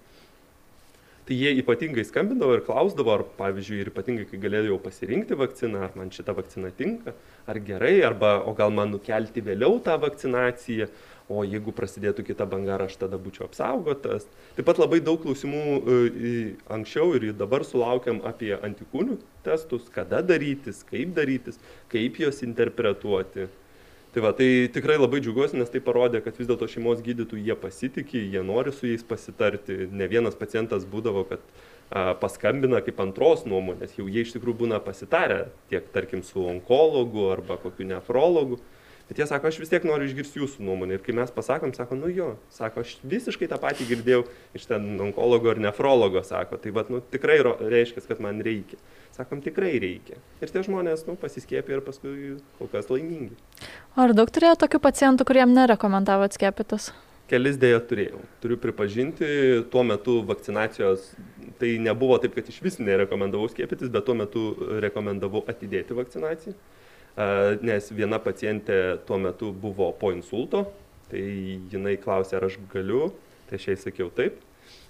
tai 1.27 1.37
jie 1.39 1.53
ypatingai 1.61 2.05
skambindavo 2.07 2.57
ir 2.57 2.65
klausdavo, 2.67 3.15
ar 3.15 3.23
pavyzdžiui, 3.39 3.79
ir 3.85 3.91
ypatingai, 3.93 4.27
kai 4.31 4.41
galėjau 4.43 4.79
pasirinkti 4.83 5.39
vakciną, 5.39 5.85
ar 5.87 5.97
man 5.99 6.11
šita 6.15 6.35
vakcina 6.35 6.73
tinka, 6.75 7.15
ar 7.47 7.61
gerai, 7.63 8.01
arba 8.07 8.41
o 8.43 8.55
gal 8.59 8.75
man 8.75 8.91
nukelti 8.95 9.45
vėliau 9.45 9.79
tą 9.87 9.95
vakcinaciją, 10.03 10.91
o 11.33 11.45
jeigu 11.47 11.73
prasidėtų 11.73 12.27
kita 12.27 12.45
banga, 12.51 12.77
aš 12.83 12.99
tada 13.05 13.21
būčiau 13.23 13.47
apsaugotas. 13.47 14.27
Taip 14.57 14.67
pat 14.69 14.81
labai 14.83 14.99
daug 15.05 15.23
klausimų 15.23 15.63
e, 15.63 16.33
anksčiau 16.75 17.15
ir 17.17 17.31
dabar 17.39 17.65
sulaukiam 17.65 18.19
apie 18.29 18.53
antikūnių 18.59 19.21
testus, 19.47 19.87
kada 19.95 20.21
darytis, 20.27 20.83
kaip 20.91 21.15
darytis, 21.17 21.63
kaip 21.93 22.19
juos 22.21 22.43
interpretuoti. 22.45 23.47
Tai 24.12 24.20
va, 24.20 24.35
tai 24.37 24.68
tikrai 24.68 24.98
labai 25.01 25.22
džiugiuosi, 25.25 25.57
nes 25.57 25.70
tai 25.72 25.81
parodė, 25.81 26.20
kad 26.20 26.37
vis 26.37 26.48
dėlto 26.51 26.66
šeimos 26.68 26.98
gydytojų 27.01 27.46
jie 27.46 27.55
pasitikė, 27.57 28.20
jie 28.35 28.42
nori 28.44 28.75
su 28.77 28.85
jais 28.90 29.05
pasitarti. 29.09 29.87
Ne 29.88 30.05
vienas 30.11 30.37
pacientas 30.37 30.85
būdavo, 30.85 31.22
kad 31.31 31.40
a, 31.40 32.12
paskambina 32.20 32.83
kaip 32.85 33.01
antros 33.01 33.46
nuomonės, 33.48 33.94
jau 33.96 34.05
jie 34.12 34.27
iš 34.27 34.35
tikrųjų 34.35 34.59
būna 34.66 34.83
pasitarę 34.85 35.46
tiek, 35.72 35.88
tarkim, 35.96 36.20
su 36.29 36.44
onkologu 36.44 37.31
arba 37.33 37.57
kokiu 37.62 37.88
nefrologu. 37.88 38.61
Bet 39.12 39.18
jie 39.18 39.27
sako, 39.29 39.51
aš 39.51 39.59
vis 39.61 39.68
tiek 39.68 39.85
noriu 39.85 40.07
išgirsti 40.09 40.40
jūsų 40.40 40.62
nuomonę. 40.64 40.96
Ir 40.96 41.03
kai 41.05 41.12
mes 41.12 41.29
pasakom, 41.37 41.75
sako, 41.77 41.98
nu 42.01 42.09
jo, 42.09 42.31
sako, 42.48 42.81
aš 42.81 42.94
visiškai 43.05 43.44
tą 43.51 43.59
patį 43.61 43.85
girdėjau 43.90 44.22
iš 44.57 44.64
ten 44.70 44.87
onkologo 45.05 45.51
ar 45.53 45.61
nefrologo, 45.61 46.22
sako, 46.25 46.57
tai 46.57 46.72
vad, 46.72 46.88
nu 46.88 47.03
tikrai 47.12 47.37
reiškia, 47.44 48.07
kad 48.07 48.22
man 48.25 48.40
reikia. 48.40 48.81
Sakom, 49.12 49.44
tikrai 49.44 49.75
reikia. 49.85 50.16
Ir 50.40 50.48
tie 50.48 50.64
žmonės 50.64 51.05
nu, 51.11 51.18
pasiskėpė 51.20 51.77
ir 51.77 51.85
paskui 51.85 52.38
kol 52.57 52.72
kas 52.72 52.88
laimingi. 52.88 53.37
Ar 54.01 54.16
daug 54.16 54.33
turėjo 54.33 54.57
tokių 54.64 54.81
pacientų, 54.88 55.29
kuriem 55.29 55.53
nerekomendavo 55.61 56.25
atskiepytis? 56.31 56.88
Kelis 57.29 57.61
dėja 57.61 57.85
turėjau. 57.85 58.25
Turiu 58.40 58.57
pripažinti, 58.64 59.29
tuo 59.68 59.85
metu 59.85 60.22
vakcinacijos 60.25 61.11
tai 61.61 61.77
nebuvo 61.85 62.16
taip, 62.16 62.33
kad 62.40 62.48
iš 62.48 62.64
vis 62.64 62.81
nerekomendavau 62.81 63.53
skiepytis, 63.53 63.92
bet 63.92 64.09
tuo 64.09 64.16
metu 64.16 64.55
rekomendavau 64.81 65.44
atidėti 65.53 66.01
vakcinaciją. 66.01 66.57
Nes 67.62 67.90
viena 67.92 68.16
pacientė 68.22 68.79
tuo 69.07 69.18
metu 69.20 69.51
buvo 69.53 69.90
po 69.98 70.14
insulto, 70.14 70.64
tai 71.11 71.20
jinai 71.72 71.98
klausė, 72.01 72.38
ar 72.38 72.48
aš 72.48 72.57
galiu, 72.72 73.11
tai 73.51 73.59
aš 73.61 73.68
jai 73.68 73.77
sakiau 73.83 74.09
taip 74.16 74.40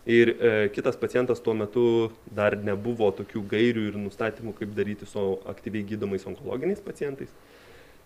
Ir 0.06 0.28
e, 0.28 0.68
kitas 0.74 0.96
pacientas 0.96 1.40
tuo 1.40 1.54
metu 1.54 2.10
dar 2.34 2.56
nebuvo 2.58 3.12
tokių 3.14 3.44
gairių 3.46 3.84
ir 3.92 3.98
nustatymų, 4.02 4.54
kaip 4.58 4.72
daryti 4.74 5.06
su 5.06 5.22
aktyviai 5.46 5.86
gydomais 5.86 6.26
onkologiniais 6.26 6.82
pacientais. 6.82 7.30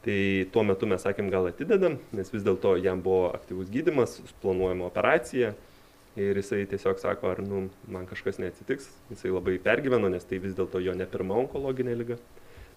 Tai 0.04 0.18
tuo 0.52 0.62
metu 0.68 0.86
mes 0.86 1.00
sakėm, 1.00 1.30
gal 1.32 1.48
atidedam, 1.48 1.96
nes 2.12 2.28
vis 2.34 2.44
dėlto 2.44 2.74
jam 2.84 3.00
buvo 3.02 3.30
aktyvus 3.32 3.72
gydimas, 3.72 4.18
planuojama 4.42 4.90
operacija. 4.90 5.54
Ir 6.20 6.36
jisai 6.36 6.62
tiesiog 6.68 7.00
sako, 7.00 7.32
ar 7.32 7.40
nu, 7.44 7.66
man 7.92 8.04
kažkas 8.08 8.36
neatsitiks. 8.44 8.90
Jisai 9.12 9.32
labai 9.32 9.56
pergyveno, 9.64 10.12
nes 10.12 10.24
tai 10.28 10.36
vis 10.44 10.52
dėlto 10.56 10.84
jo 10.84 10.92
ne 10.96 11.08
pirma 11.08 11.40
onkologinė 11.46 11.96
lyga. 11.96 12.20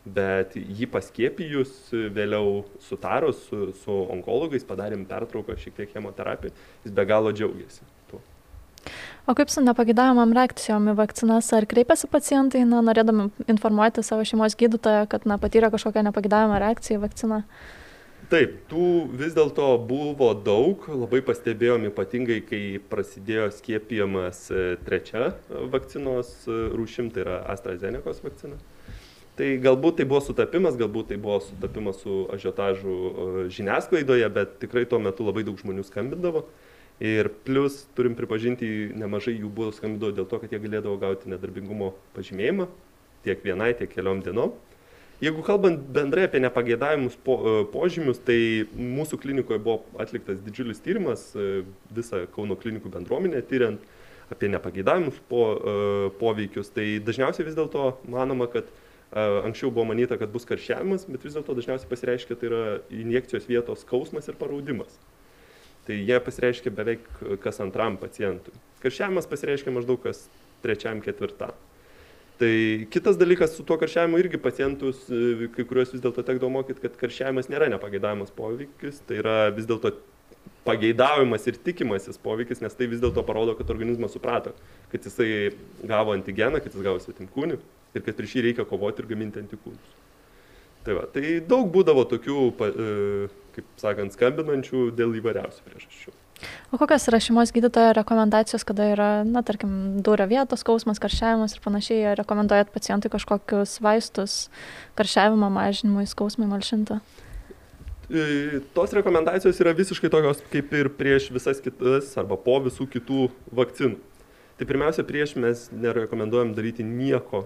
Bet 0.05 0.55
jį 0.55 0.87
paskiepijus, 0.89 1.73
vėliau 1.91 2.63
sutarus 2.81 3.41
su, 3.49 3.73
su 3.83 3.97
onkologais, 4.15 4.63
padarėm 4.65 5.03
pertrauką 5.09 5.57
šiek 5.59 5.75
tiek 5.75 5.91
chemoterapiją, 5.91 6.55
jis 6.85 6.95
be 6.95 7.05
galo 7.09 7.33
džiaugiasi. 7.35 7.83
O 9.29 9.35
kaip 9.37 9.51
su 9.53 9.61
nepagidavimam 9.61 10.31
reakcijom 10.33 10.87
į 10.89 10.95
vakcinas? 10.97 11.51
Ar 11.53 11.67
kreipiasi 11.69 12.07
pacientai, 12.09 12.63
na, 12.65 12.79
norėdami 12.81 13.27
informuoti 13.51 14.01
savo 14.05 14.23
šeimos 14.25 14.55
gydytoją, 14.57 15.03
kad 15.11 15.27
na, 15.29 15.37
patyrė 15.37 15.69
kažkokią 15.69 16.01
nepagidavimą 16.07 16.57
reakciją 16.63 16.97
į 16.97 17.03
vakciną? 17.03 17.43
Taip, 18.29 18.55
tų 18.69 18.87
vis 19.19 19.35
dėlto 19.37 19.67
buvo 19.89 20.31
daug, 20.33 20.83
labai 20.89 21.21
pastebėjom 21.25 21.87
ypatingai, 21.91 22.39
kai 22.45 22.61
prasidėjo 22.89 23.47
skiepijamas 23.57 24.41
e, 24.49 24.65
trečia 24.85 25.31
vakcinos 25.73 26.33
e, 26.45 26.57
rūšim, 26.73 27.13
tai 27.13 27.27
yra 27.27 27.39
AstraZeneca 27.53 28.13
vakcina. 28.25 28.57
Tai 29.39 29.47
galbūt 29.63 30.01
tai 30.01 30.03
buvo 30.03 30.19
sutapimas, 30.19 30.75
galbūt 30.75 31.13
tai 31.13 31.17
buvo 31.21 31.37
sutapimas 31.39 32.01
su 32.03 32.25
ažiotažu 32.35 32.91
e, 32.91 33.43
žiniasklaidoje, 33.55 34.25
bet 34.35 34.57
tikrai 34.59 34.81
tuo 34.83 34.97
metu 34.99 35.23
labai 35.23 35.45
daug 35.47 35.55
žmonių 35.61 35.85
skambindavo. 35.87 36.41
Ir 36.99 37.29
plus 37.47 37.85
turim 37.95 38.17
pripažinti, 38.19 38.67
nemažai 38.99 39.37
jų 39.37 39.47
buvo 39.55 39.71
skambindavo 39.71 40.11
dėl 40.17 40.27
to, 40.27 40.41
kad 40.41 40.51
jie 40.51 40.59
galėdavo 40.59 40.97
gauti 40.99 41.31
nedarbingumo 41.31 41.93
pažymėjimą 42.17 42.65
tiek 43.23 43.45
vienai, 43.45 43.69
tiek 43.79 43.87
keliom 43.93 44.19
dienom. 44.25 44.51
Jeigu 45.23 45.39
kalbant 45.47 45.87
bendrai 45.95 46.27
apie 46.27 46.43
nepageidavimus 46.43 47.15
po, 47.23 47.37
e, 47.39 47.55
požymius, 47.71 48.19
tai 48.27 48.67
mūsų 48.75 49.21
klinikoje 49.23 49.63
buvo 49.63 50.03
atliktas 50.03 50.43
didžiulis 50.43 50.83
tyrimas, 50.83 51.23
e, 51.39 51.63
visą 51.95 52.25
Kauno 52.35 52.59
klinikų 52.59 52.91
bendruomenę 52.91 53.39
tyriant, 53.47 53.87
apie 54.35 54.51
nepageidavimus 54.51 55.23
po, 55.31 55.41
poveikius, 56.19 56.67
tai 56.75 56.99
dažniausiai 57.01 57.47
vis 57.47 57.55
dėlto 57.57 57.95
manoma, 58.11 58.45
kad 58.51 58.67
Anksčiau 59.09 59.71
buvo 59.73 59.87
manyta, 59.89 60.19
kad 60.21 60.29
bus 60.29 60.45
karščiavimas, 60.45 61.07
bet 61.09 61.23
vis 61.25 61.33
dėlto 61.33 61.55
dažniausiai 61.57 61.89
pasireiškia 61.89 62.35
tai 62.37 62.49
yra 62.49 62.65
injekcijos 62.93 63.47
vietos 63.49 63.81
skausmas 63.81 64.29
ir 64.29 64.37
paraudimas. 64.37 64.99
Tai 65.87 65.97
jie 65.97 66.19
pasireiškia 66.21 66.73
beveik 66.77 67.07
kas 67.41 67.57
antram 67.63 67.97
pacientui. 67.97 68.53
Karščiavimas 68.83 69.25
pasireiškia 69.31 69.73
maždaug 69.73 70.03
kas 70.03 70.27
trečiam, 70.61 71.01
ketvirtam. 71.01 71.55
Tai 72.39 72.51
kitas 72.93 73.17
dalykas 73.19 73.57
su 73.57 73.65
tuo 73.65 73.79
karščiavimu 73.81 74.21
irgi 74.21 74.37
pacientus, 74.39 75.01
kai 75.55 75.65
kuriuos 75.65 75.95
vis 75.95 76.05
dėlto 76.05 76.21
tekdavo 76.27 76.53
mokyti, 76.59 76.85
kad 76.85 77.01
karščiavimas 77.01 77.49
nėra 77.49 77.71
nepageidavimas 77.73 78.29
poveikis, 78.37 79.01
tai 79.09 79.17
yra 79.23 79.49
vis 79.55 79.65
dėlto 79.67 79.95
pageidaujamas 80.69 81.49
ir 81.49 81.57
tikimasis 81.65 82.21
poveikis, 82.21 82.61
nes 82.61 82.77
tai 82.77 82.87
vis 82.93 83.01
dėlto 83.01 83.25
parodo, 83.25 83.57
kad 83.57 83.73
organizmas 83.73 84.13
suprato, 84.13 84.53
kad 84.93 85.09
jisai 85.09 85.49
gavo 85.81 86.13
antigeną, 86.13 86.61
kad 86.61 86.77
jis 86.77 86.85
gavo 86.85 87.01
svetimkūnį 87.01 87.57
ir 87.95 88.05
kad 88.05 88.17
prieš 88.17 88.37
jį 88.37 88.45
reikia 88.49 88.67
kovoti 88.69 89.03
ir 89.03 89.09
gaminti 89.09 89.41
antikūnus. 89.41 89.95
Tai, 90.85 90.95
va, 90.95 91.03
tai 91.11 91.39
daug 91.43 91.67
būdavo 91.73 92.05
tokių, 92.07 92.41
e, 92.55 92.89
kaip 93.57 93.71
sakant, 93.81 94.15
skambinančių 94.15 94.89
dėl 94.95 95.17
įvairiausių 95.19 95.65
priežasčių. 95.67 96.15
O 96.71 96.77
kokios 96.79 97.03
yra 97.11 97.19
šeimos 97.19 97.51
gydytojo 97.51 97.91
rekomendacijos, 97.97 98.63
kada 98.67 98.85
yra, 98.93 99.07
na, 99.27 99.43
tarkim, 99.43 99.99
dūrio 100.05 100.29
vietos 100.31 100.63
skausmas, 100.63 101.01
karščiavimas 101.03 101.57
ir 101.57 101.63
panašiai, 101.65 102.13
rekomenduojat 102.21 102.71
pacientui 102.71 103.11
kažkokius 103.11 103.75
vaistus 103.83 104.37
karščiavimo 104.95 105.49
mažinimui, 105.51 106.07
skausmui 106.07 106.47
malšinti? 106.47 107.01
E, 108.09 108.61
tos 108.73 108.95
rekomendacijos 108.95 109.59
yra 109.61 109.75
visiškai 109.77 110.09
tokios 110.09 110.39
kaip 110.49 110.71
ir 110.73 110.87
prieš 110.97 111.27
visas 111.35 111.59
kitas 111.61 112.15
arba 112.17 112.39
po 112.39 112.55
visų 112.63 112.87
kitų 112.95 113.27
vakcinų. 113.59 113.99
Tai 114.59 114.67
pirmiausia, 114.67 115.05
prieš 115.07 115.35
mes 115.39 115.67
nerekomenduojam 115.75 116.55
daryti 116.55 116.87
nieko 116.87 117.45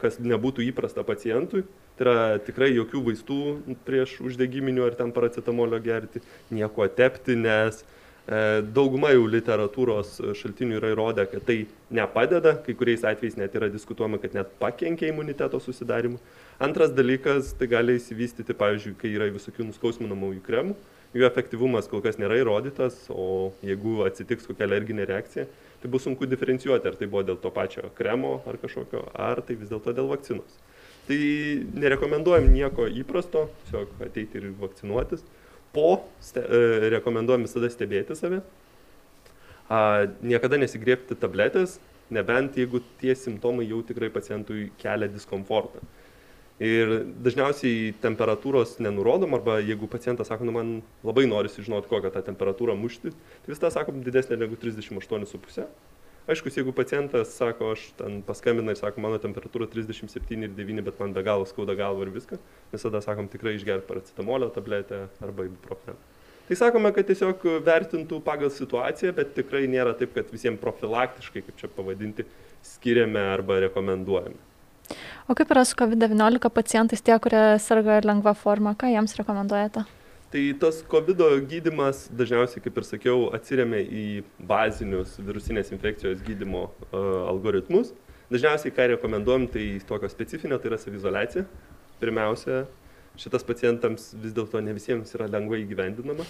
kas 0.00 0.18
nebūtų 0.22 0.64
įprasta 0.68 1.04
pacientui. 1.06 1.64
Tai 1.98 2.06
yra 2.06 2.16
tikrai 2.44 2.70
jokių 2.72 3.02
vaistų 3.08 3.38
prieš 3.86 4.18
uždegiminių 4.26 4.84
ar 4.86 4.98
ten 4.98 5.12
paracetamolio 5.14 5.80
gerti, 5.82 6.22
nieko 6.54 6.86
tepti, 6.94 7.34
nes 7.38 7.80
e, 7.82 8.60
dauguma 8.62 9.10
jau 9.14 9.24
literatūros 9.30 10.20
šaltinių 10.38 10.78
yra 10.78 10.92
įrodę, 10.94 11.24
kad 11.32 11.46
tai 11.48 11.58
nepadeda, 11.90 12.54
kai 12.62 12.76
kuriais 12.78 13.02
atvejais 13.08 13.38
net 13.40 13.56
yra 13.58 13.70
diskutuojama, 13.72 14.20
kad 14.22 14.36
net 14.38 14.52
pakenkia 14.62 15.10
imuniteto 15.10 15.58
susidarimu. 15.62 16.20
Antras 16.62 16.94
dalykas, 16.94 17.52
tai 17.58 17.70
gali 17.70 17.98
įsivystyti, 17.98 18.54
pavyzdžiui, 18.58 18.94
kai 18.98 19.12
yra 19.18 19.30
visokių 19.34 19.66
nuskausminamųjų 19.72 20.44
kremų, 20.46 20.78
jų 21.16 21.26
efektyvumas 21.28 21.88
kol 21.90 22.02
kas 22.04 22.18
nėra 22.20 22.38
įrodytas, 22.40 23.06
o 23.10 23.50
jeigu 23.64 24.04
atsitiks 24.06 24.46
kokia 24.46 24.66
alerginė 24.68 25.06
reakcija, 25.08 25.48
tai 25.82 25.90
bus 25.90 26.02
sunku 26.06 26.26
diferencijuoti, 26.26 26.88
ar 26.90 26.96
tai 26.98 27.06
buvo 27.10 27.22
dėl 27.26 27.38
to 27.42 27.50
pačio 27.54 27.90
kremo 27.98 28.38
ar 28.50 28.58
kažkokio, 28.62 29.04
ar 29.14 29.42
tai 29.46 29.58
vis 29.60 29.70
dėlto 29.70 29.94
dėl 29.94 30.10
vakcinos. 30.10 30.56
Tai 31.08 31.18
nerekomenduojam 31.80 32.50
nieko 32.52 32.88
įprasto, 33.00 33.46
tiesiog 33.64 34.02
ateiti 34.04 34.40
ir 34.40 34.50
vakcinuotis. 34.60 35.22
Po 35.72 36.02
ste, 36.24 36.42
e, 36.42 36.90
rekomenduojam 36.96 37.46
visada 37.46 37.70
stebėti 37.72 38.16
save. 38.18 38.42
A, 39.68 40.08
niekada 40.24 40.58
nesigriepti 40.60 41.16
tabletės, 41.16 41.78
nebent 42.12 42.56
jeigu 42.56 42.80
tie 43.00 43.14
simptomai 43.16 43.68
jau 43.68 43.80
tikrai 43.86 44.10
pacientui 44.12 44.70
kelia 44.80 45.08
diskomfortą. 45.12 45.84
Ir 46.58 46.90
dažniausiai 47.22 47.92
temperatūros 48.02 48.80
nenurodom, 48.82 49.36
arba 49.36 49.60
jeigu 49.62 49.86
pacientas 49.90 50.26
sako, 50.26 50.48
nu 50.48 50.54
man 50.56 50.72
labai 51.06 51.28
norisi 51.30 51.62
žinoti, 51.62 51.86
kokią 51.86 52.10
tą 52.10 52.24
temperatūrą 52.26 52.74
mušti, 52.74 53.12
tai 53.14 53.52
vis 53.52 53.62
tą 53.62 53.70
sakom 53.70 54.00
didesnė 54.02 54.40
negu 54.40 54.58
38,5. 54.58 55.68
Aišku, 56.28 56.50
jeigu 56.52 56.74
pacientas 56.76 57.30
sako, 57.38 57.70
aš 57.76 57.86
ten 57.96 58.18
paskambina 58.26 58.74
ir 58.74 58.80
sako, 58.80 59.00
mano 59.00 59.20
temperatūra 59.22 59.70
37,9, 59.70 60.82
bet 60.84 60.98
man 61.00 61.14
be 61.14 61.22
galo 61.24 61.46
skauda 61.48 61.78
galva 61.78 62.04
ir 62.04 62.10
viską, 62.18 62.40
visada 62.74 63.00
sakom 63.06 63.30
tikrai 63.30 63.54
išgerti 63.56 63.86
paracetamolio 63.88 64.50
tabletę 64.52 65.06
arba 65.22 65.46
ibuprofeną. 65.46 65.96
Tai 66.50 66.56
sakome, 66.56 66.90
kad 66.96 67.06
tiesiog 67.08 67.42
vertintų 67.64 68.18
pagal 68.24 68.50
situaciją, 68.52 69.14
bet 69.16 69.34
tikrai 69.38 69.66
nėra 69.70 69.94
taip, 69.96 70.14
kad 70.16 70.28
visiems 70.34 70.60
profilaktiškai, 70.60 71.46
kaip 71.46 71.58
čia 71.60 71.70
pavadinti, 71.70 72.26
skiriame 72.74 73.20
arba 73.30 73.62
rekomenduojame. 73.68 74.40
O 75.28 75.34
kaip 75.36 75.50
yra 75.52 75.60
su 75.68 75.76
COVID-19 75.76 76.48
pacientais, 76.48 77.02
tie, 77.04 77.12
kurie 77.20 77.58
serga 77.60 77.98
lengva 78.00 78.32
forma, 78.32 78.70
ką 78.72 78.88
jiems 78.88 79.12
rekomenduojate? 79.18 79.82
Tai 80.32 80.44
tas 80.62 80.78
COVID 80.88 81.20
gydimas 81.50 82.06
dažniausiai, 82.16 82.62
kaip 82.64 82.80
ir 82.80 82.86
sakiau, 82.88 83.26
atsiriamė 83.36 83.82
į 83.84 84.04
bazinius 84.48 85.18
virusinės 85.20 85.68
infekcijos 85.76 86.24
gydimo 86.24 86.64
uh, 86.70 87.28
algoritmus. 87.28 87.92
Dažniausiai, 88.32 88.72
ką 88.72 88.88
rekomenduojam, 88.94 89.44
tai 89.52 89.68
tokio 89.84 90.08
specifinio, 90.08 90.56
tai 90.56 90.72
yra 90.72 90.80
savizolacija. 90.80 91.44
Pirmiausia, 92.00 92.64
šitas 93.20 93.44
pacientams 93.44 94.14
vis 94.16 94.32
dėlto 94.32 94.64
ne 94.64 94.72
visiems 94.80 95.12
yra 95.12 95.28
lengvai 95.28 95.60
įgyvendinama. 95.66 96.24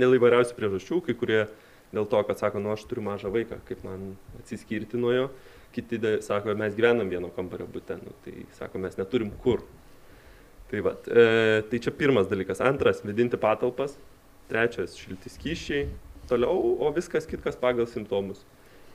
Dėl 0.00 0.16
įvairiausių 0.16 0.56
priežasčių, 0.56 1.04
kai 1.04 1.20
kurie 1.20 1.42
dėl 1.92 2.08
to, 2.08 2.24
kad 2.24 2.40
sako, 2.40 2.64
nu 2.64 2.72
aš 2.72 2.88
turiu 2.88 3.04
mažą 3.04 3.28
vaiką, 3.36 3.60
kaip 3.68 3.84
man 3.84 4.14
atsiskirti 4.40 4.96
nuo 4.96 5.12
jo 5.12 5.32
kiti 5.72 6.00
sako, 6.24 6.54
mes 6.58 6.76
gyvenam 6.76 7.10
vieno 7.10 7.30
kambario 7.34 7.66
būte, 7.70 7.96
nu, 8.00 8.14
tai 8.24 8.46
sako, 8.58 8.80
mes 8.82 8.98
neturim 9.00 9.32
kur. 9.42 9.64
Tai, 10.72 10.80
va, 10.80 10.94
e, 11.04 11.62
tai 11.68 11.82
čia 11.84 11.92
pirmas 11.92 12.30
dalykas. 12.30 12.62
Antras, 12.64 13.02
vedinti 13.04 13.36
patalpas. 13.36 13.98
Trečias, 14.48 14.96
šilti 14.96 15.32
skyšiai. 15.32 15.86
Toliau, 16.30 16.76
o 16.80 16.88
viskas 16.96 17.28
kitkas 17.28 17.58
pagal 17.60 17.88
simptomus. 17.90 18.40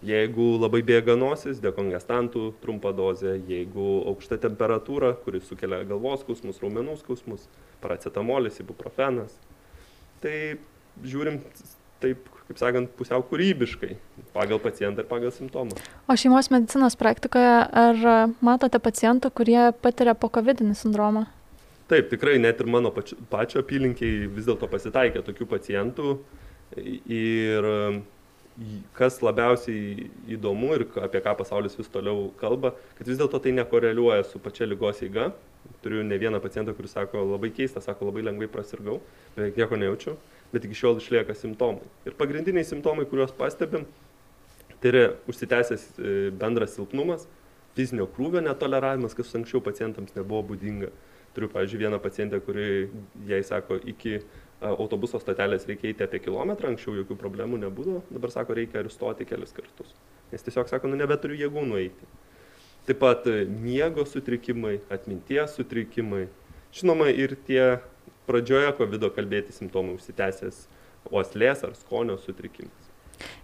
Jeigu 0.06 0.60
labai 0.62 0.84
bėga 0.86 1.16
nosis, 1.18 1.58
dekongestantų 1.62 2.52
trumpa 2.62 2.92
dozė, 2.94 3.36
jeigu 3.50 3.86
aukšta 4.12 4.38
temperatūra, 4.44 5.16
kuris 5.24 5.48
sukelia 5.50 5.82
galvos 5.90 6.22
skausmus, 6.22 6.60
raumenų 6.62 7.00
skausmus, 7.02 7.48
paracetamolis, 7.82 8.60
ibuprofenas. 8.62 9.34
Tai 10.22 10.36
žiūrim 11.02 11.42
taip 12.04 12.34
kaip 12.48 12.60
sakant, 12.60 12.92
pusiau 12.96 13.24
kūrybiškai 13.28 13.96
pagal 14.36 14.60
pacientą 14.64 15.04
ir 15.04 15.10
pagal 15.10 15.34
simptomą. 15.36 15.76
O 16.08 16.16
šeimos 16.16 16.50
medicinos 16.54 16.96
praktikoje 17.00 17.56
ar 17.84 18.04
matote 18.46 18.80
pacientų, 18.84 19.32
kurie 19.36 19.60
patiria 19.84 20.16
pokovidinį 20.16 20.78
sindromą? 20.80 21.26
Taip, 21.92 22.10
tikrai 22.12 22.38
net 22.40 22.60
ir 22.64 22.70
mano 22.72 22.92
pačio, 22.96 23.18
pačio 23.32 23.64
apylinkiai 23.64 24.28
vis 24.32 24.48
dėlto 24.48 24.68
pasitaikė 24.72 25.24
tokių 25.28 25.48
pacientų 25.56 26.16
ir 27.12 27.68
kas 28.98 29.20
labiausiai 29.22 30.08
įdomu 30.34 30.72
ir 30.76 30.88
apie 31.04 31.22
ką 31.24 31.36
pasaulis 31.40 31.78
vis 31.78 31.92
toliau 31.94 32.30
kalba, 32.40 32.74
kad 32.98 33.08
vis 33.08 33.20
dėlto 33.20 33.40
tai 33.44 33.54
nekoreliuoja 33.60 34.26
su 34.28 34.42
pačia 34.44 34.68
lygos 34.68 35.04
eiga. 35.06 35.30
Turiu 35.84 36.00
ne 36.04 36.16
vieną 36.16 36.40
pacientą, 36.40 36.72
kuris 36.74 36.94
sako 36.96 37.26
labai 37.28 37.52
keista, 37.52 37.84
sako 37.84 38.08
labai 38.08 38.24
lengvai 38.24 38.48
prasirgau, 38.52 39.02
beveik 39.36 39.60
nieko 39.60 39.80
nejaučiu 39.80 40.16
bet 40.54 40.66
iki 40.66 40.78
šiol 40.78 41.02
išlieka 41.02 41.36
simptomai. 41.38 41.88
Ir 42.08 42.16
pagrindiniai 42.20 42.66
simptomai, 42.68 43.08
kuriuos 43.10 43.34
pastebim, 43.38 43.86
tai 44.82 44.94
yra 44.94 45.04
užsitęsęs 45.30 45.86
e, 45.98 46.16
bendras 46.38 46.76
silpnumas, 46.78 47.28
fizinio 47.78 48.08
krūvio 48.10 48.42
netoleravimas, 48.46 49.16
kas 49.18 49.36
anksčiau 49.38 49.62
pacientams 49.66 50.16
nebuvo 50.18 50.44
būdinga. 50.54 50.92
Turiu, 51.36 51.50
pavyzdžiui, 51.54 51.84
vieną 51.84 52.00
pacientę, 52.02 52.40
kuri, 52.42 52.88
jai 53.30 53.44
sako, 53.46 53.78
iki 53.86 54.18
autobuso 54.66 55.20
stotelės 55.22 55.68
reikia 55.70 55.92
eiti 55.92 56.06
apie 56.06 56.22
kilometrą, 56.26 56.72
anksčiau 56.74 56.96
jokių 56.98 57.18
problemų 57.20 57.60
nebūdavo, 57.62 58.02
dabar 58.10 58.34
sako, 58.34 58.56
reikia 58.58 58.82
ir 58.82 58.90
stoti 58.90 59.28
kelis 59.30 59.54
kartus. 59.54 59.92
Nes 60.32 60.46
tiesiog 60.46 60.70
sako, 60.72 60.90
nu 60.90 60.98
nebeturiu 60.98 61.38
jėgų 61.38 61.66
nueiti. 61.68 62.10
Taip 62.88 63.02
pat 63.04 63.28
e, 63.30 63.44
miego 63.46 64.06
sutrikimai, 64.08 64.80
atminties 64.94 65.54
sutrikimai, 65.60 66.26
žinoma 66.74 67.12
ir 67.14 67.36
tie 67.46 67.78
pradžioje 68.30 68.74
COVID 68.80 69.10
kalbėti 69.16 69.56
simptomai 69.56 69.96
užsitęsęs 69.98 70.66
uoslės 71.12 71.64
ar 71.64 71.76
skonio 71.78 72.18
sutrikimas. 72.22 72.88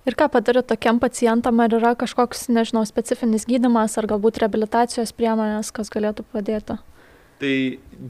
Ir 0.06 0.18
ką 0.20 0.28
padaryt 0.30 0.68
tokiam 0.70 1.00
pacientam, 1.02 1.62
ar 1.64 1.74
yra 1.74 1.94
kažkoks, 1.98 2.46
nežinau, 2.54 2.84
specifinis 2.86 3.48
gydimas 3.50 3.98
ar 3.98 4.08
galbūt 4.12 4.42
rehabilitacijos 4.44 5.16
priemonės, 5.18 5.72
kas 5.74 5.90
galėtų 5.94 6.26
padėti? 6.34 6.78
Tai 7.42 7.56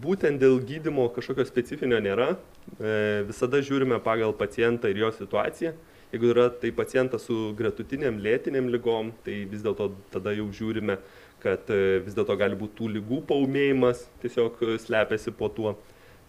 būtent 0.03 0.41
dėl 0.41 0.59
gydimo 0.67 1.07
kažkokio 1.13 1.45
specifinio 1.47 2.01
nėra. 2.03 2.33
E, 2.77 3.23
visada 3.29 3.61
žiūrime 3.63 3.97
pagal 4.03 4.35
pacientą 4.37 4.91
ir 4.91 4.99
jo 5.05 5.11
situaciją. 5.15 5.73
Jeigu 6.13 6.29
yra 6.29 6.49
tai 6.61 6.69
pacientas 6.75 7.23
su 7.25 7.37
gretutiniam 7.57 8.19
lėtiniam 8.21 8.67
lygom, 8.69 9.09
tai 9.25 9.39
vis 9.49 9.63
dėlto 9.65 9.89
tada 10.13 10.35
jau 10.37 10.45
žiūrime, 10.53 10.99
kad 11.41 11.71
e, 11.73 12.03
vis 12.05 12.13
dėlto 12.17 12.35
gali 12.37 12.59
būti 12.59 12.77
tų 12.81 12.91
lygų 12.99 13.23
paumėjimas, 13.31 14.05
tiesiog 14.21 14.61
slepiasi 14.83 15.33
po 15.39 15.49
tuo. 15.49 15.77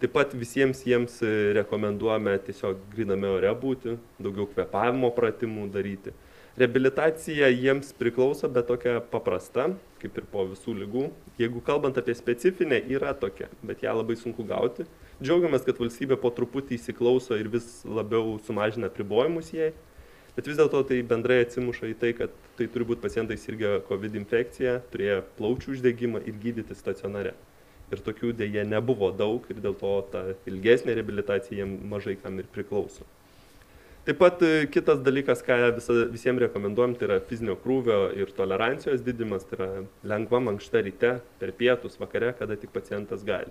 Taip 0.01 0.11
pat 0.11 0.33
visiems 0.35 0.81
jiems 0.83 1.21
e, 1.23 1.31
rekomenduojame 1.55 2.33
tiesiog 2.43 2.81
griname 2.91 3.29
ore 3.31 3.51
būti, 3.55 3.93
daugiau 4.19 4.49
kvepavimo 4.51 5.07
pratimų 5.15 5.69
daryti. 5.71 6.11
Rehabilitacija 6.59 7.47
jiems 7.51 7.93
priklauso, 7.95 8.49
bet 8.51 8.67
tokia 8.67 8.97
paprasta, 9.11 9.69
kaip 10.01 10.19
ir 10.19 10.27
po 10.31 10.43
visų 10.49 10.75
lygų. 10.81 11.05
Jeigu 11.39 11.63
kalbant 11.63 11.95
apie 11.99 12.15
specifinę, 12.15 12.81
yra 12.91 13.15
tokia, 13.15 13.47
bet 13.63 13.83
ją 13.87 13.95
labai 13.95 14.19
sunku 14.19 14.43
gauti. 14.47 14.83
Džiaugiamės, 15.23 15.63
kad 15.63 15.79
valstybė 15.79 16.19
po 16.19 16.31
truputį 16.35 16.75
įsiklauso 16.75 17.39
ir 17.39 17.47
vis 17.55 17.81
labiau 17.87 18.35
sumažina 18.43 18.91
pribojimus 18.91 19.55
jai. 19.55 19.71
Bet 20.35 20.51
vis 20.51 20.59
dėlto 20.59 20.83
tai 20.91 20.99
bendrai 21.07 21.41
atsimuša 21.45 21.93
į 21.93 21.97
tai, 22.03 22.11
kad 22.19 22.35
tai 22.59 22.67
turi 22.71 22.91
būti 22.91 23.03
pacientai 23.07 23.39
sirgę 23.39 23.77
COVID 23.87 24.19
infekciją, 24.19 24.81
turėjo 24.91 25.21
plaučių 25.39 25.77
uždegimą 25.77 26.23
ir 26.27 26.39
gydyti 26.43 26.75
stacionare. 26.75 27.37
Ir 27.93 28.01
tokių 28.01 28.31
dėje 28.33 28.63
nebuvo 28.65 29.11
daug 29.13 29.45
ir 29.51 29.59
dėl 29.61 29.75
to 29.77 29.91
ta 30.11 30.23
ilgesnė 30.49 30.95
reabilitacija 30.97 31.59
jiems 31.59 31.83
mažai 31.91 32.15
kam 32.21 32.39
ir 32.41 32.49
priklauso. 32.53 33.05
Taip 34.05 34.19
pat 34.21 34.41
e, 34.45 34.67
kitas 34.69 34.99
dalykas, 35.01 35.39
ką 35.41 35.55
visa, 35.73 35.93
visiems 36.13 36.43
rekomenduojam, 36.43 36.91
tai 36.97 37.07
yra 37.07 37.15
fizinio 37.25 37.55
krūvio 37.57 38.11
ir 38.13 38.29
tolerancijos 38.37 39.01
didimas, 39.01 39.47
tai 39.49 39.57
yra 39.57 39.69
lengva 40.11 40.41
mankšta 40.45 40.83
ryte, 40.85 41.15
per 41.41 41.53
pietus, 41.57 41.97
vakare, 41.97 42.29
kada 42.37 42.57
tik 42.61 42.69
pacientas 42.73 43.25
gali. 43.25 43.49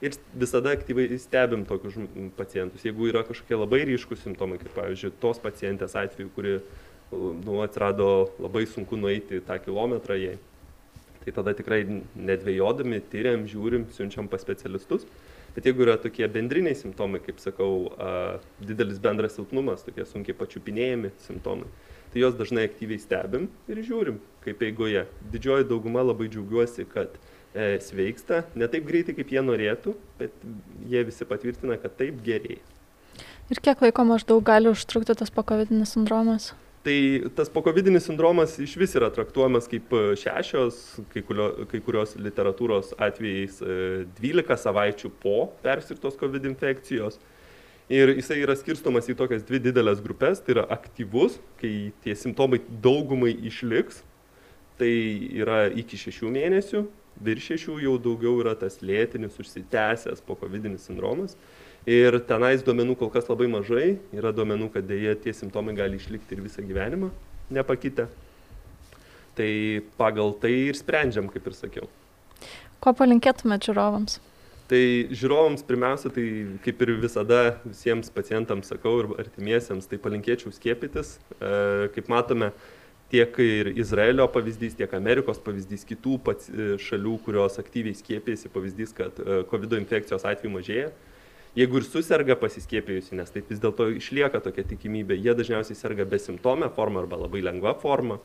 Ir 0.00 0.16
visada 0.40 0.72
aktyviai 0.72 1.18
stebim 1.20 1.66
tokius 1.68 1.98
pacientus. 2.38 2.86
Jeigu 2.88 3.10
yra 3.10 3.26
kažkokie 3.28 3.58
labai 3.60 3.82
ryškus 3.90 4.24
simptomai, 4.24 4.56
kaip 4.62 4.72
pavyzdžiui, 4.78 5.12
tos 5.20 5.42
pacientės 5.44 5.92
atveju, 6.00 6.32
kuri 6.32 6.56
nu, 7.12 7.60
atsirado 7.60 8.30
labai 8.40 8.64
sunku 8.72 8.96
nueiti 8.96 9.42
tą 9.44 9.60
kilometrą 9.60 10.16
jai, 10.16 10.38
tai 11.24 11.34
tada 11.36 11.52
tikrai 11.56 11.82
nedvėjodami, 12.16 13.02
tyriam, 13.12 13.44
žiūrim, 13.48 13.88
siunčiam 13.94 14.28
pas 14.30 14.42
specialistus. 14.44 15.06
Bet 15.54 15.66
jeigu 15.66 15.82
yra 15.82 15.96
tokie 15.98 16.28
bendriniai 16.30 16.76
simptomai, 16.78 17.18
kaip 17.24 17.40
sakau, 17.42 17.90
didelis 18.62 19.00
bendras 19.02 19.34
silpnumas, 19.34 19.82
tokie 19.82 20.06
sunkiai 20.06 20.36
pačiupinėjami 20.38 21.10
simptomai, 21.24 21.66
tai 22.12 22.22
juos 22.22 22.36
dažnai 22.38 22.68
aktyviai 22.68 23.02
stebim 23.02 23.48
ir 23.70 23.82
žiūrim, 23.86 24.20
kaip 24.46 24.62
eigoje. 24.66 25.04
Didžioji 25.34 25.66
dauguma 25.70 26.04
labai 26.06 26.30
džiaugiuosi, 26.30 26.86
kad 26.92 27.18
e, 27.18 27.80
sveiksta, 27.82 28.44
ne 28.54 28.70
taip 28.70 28.86
greitai, 28.86 29.16
kaip 29.18 29.34
jie 29.34 29.42
norėtų, 29.42 29.96
bet 30.22 30.46
jie 30.90 31.02
visi 31.10 31.26
patvirtina, 31.26 31.78
kad 31.82 31.98
taip 31.98 32.22
gerėja. 32.26 32.62
Ir 33.50 33.58
kiek 33.58 33.82
laiko 33.82 34.06
maždaug 34.06 34.44
gali 34.46 34.70
užtrukti 34.70 35.18
tas 35.18 35.34
pakovidinis 35.34 35.96
sindromas? 35.96 36.52
Tai 36.80 37.22
tas 37.36 37.50
pokovidinis 37.52 38.06
sindromas 38.08 38.54
iš 38.58 38.72
vis 38.80 38.94
yra 38.96 39.10
traktuojamas 39.12 39.66
kaip 39.68 39.90
e, 39.92 39.98
šešios, 40.16 40.78
kai, 41.12 41.20
kurio, 41.28 41.50
kai 41.68 41.80
kurios 41.84 42.14
literatūros 42.16 42.94
atvejais 42.96 43.58
12 43.60 44.54
e, 44.54 44.56
savaičių 44.62 45.10
po 45.20 45.50
persirtos 45.60 46.16
COVID 46.20 46.48
infekcijos. 46.48 47.20
Ir 47.90 48.14
jisai 48.14 48.38
yra 48.40 48.54
skirstomas 48.56 49.10
į 49.10 49.16
tokias 49.18 49.44
dvi 49.44 49.60
didelės 49.66 50.00
grupės. 50.00 50.40
Tai 50.40 50.54
yra 50.54 50.64
aktyvus, 50.72 51.36
kai 51.60 51.90
tie 52.04 52.16
simptomai 52.16 52.62
daugumai 52.70 53.34
išliks. 53.50 54.00
Tai 54.80 54.92
yra 55.42 55.66
iki 55.76 56.00
šešių 56.00 56.32
mėnesių. 56.32 56.84
Virš 57.20 57.50
šešių 57.50 57.80
jau 57.84 57.96
daugiau 58.00 58.38
yra 58.40 58.54
tas 58.56 58.78
lėtinis, 58.80 59.36
užsitęsęs 59.42 60.24
pokovidinis 60.24 60.86
sindromas. 60.88 61.36
Ir 61.88 62.18
tenais 62.28 62.60
duomenų 62.64 62.98
kol 63.00 63.08
kas 63.12 63.30
labai 63.30 63.46
mažai, 63.48 63.94
yra 64.12 64.34
duomenų, 64.36 64.68
kad 64.74 64.84
dėja 64.84 65.14
tie 65.16 65.32
simptomai 65.32 65.72
gali 65.78 65.96
išlikti 65.96 66.36
ir 66.36 66.42
visą 66.44 66.64
gyvenimą 66.66 67.08
nepakitę. 67.50 68.06
Tai 69.38 69.52
pagal 69.96 70.34
tai 70.42 70.52
ir 70.68 70.76
sprendžiam, 70.76 71.30
kaip 71.32 71.46
ir 71.48 71.56
sakiau. 71.56 71.88
Ko 72.84 72.92
palinkėtumėte 72.96 73.70
žiūrovams? 73.70 74.18
Tai 74.70 74.82
žiūrovams 75.10 75.64
pirmiausia, 75.66 76.12
tai 76.14 76.24
kaip 76.62 76.82
ir 76.84 76.92
visada 77.02 77.40
visiems 77.64 78.12
pacientams 78.14 78.68
sakau 78.70 79.00
ir 79.00 79.08
artimiesiems, 79.24 79.88
tai 79.90 79.98
palinkėčiau 79.98 80.52
skiepytis. 80.54 81.16
E, 81.40 81.88
kaip 81.96 82.10
matome, 82.12 82.52
tiek 83.10 83.40
ir 83.42 83.72
Izraelio 83.72 84.28
pavyzdys, 84.30 84.76
tiek 84.78 84.92
Amerikos 84.94 85.40
pavyzdys, 85.42 85.82
kitų 85.88 86.20
šalių, 86.84 87.16
kurios 87.24 87.58
aktyviai 87.58 87.96
skiepėsi 87.98 88.52
pavyzdys, 88.52 88.94
kad 88.94 89.18
e, 89.24 89.40
COVID 89.50 89.80
infekcijos 89.80 90.28
atveju 90.28 90.54
mažėja 90.54 90.92
jeigu 91.56 91.80
ir 91.80 91.86
suserga 91.86 92.36
pasiskiepijusi, 92.38 93.16
nes 93.18 93.32
taip 93.34 93.48
vis 93.50 93.60
dėlto 93.62 93.88
išlieka 93.96 94.42
tokia 94.44 94.64
tikimybė, 94.70 95.18
jie 95.18 95.34
dažniausiai 95.38 95.78
serga 95.78 96.06
besimptomę 96.08 96.70
formą 96.76 97.04
arba 97.04 97.18
labai 97.24 97.42
lengva 97.44 97.74
forma. 97.80 98.20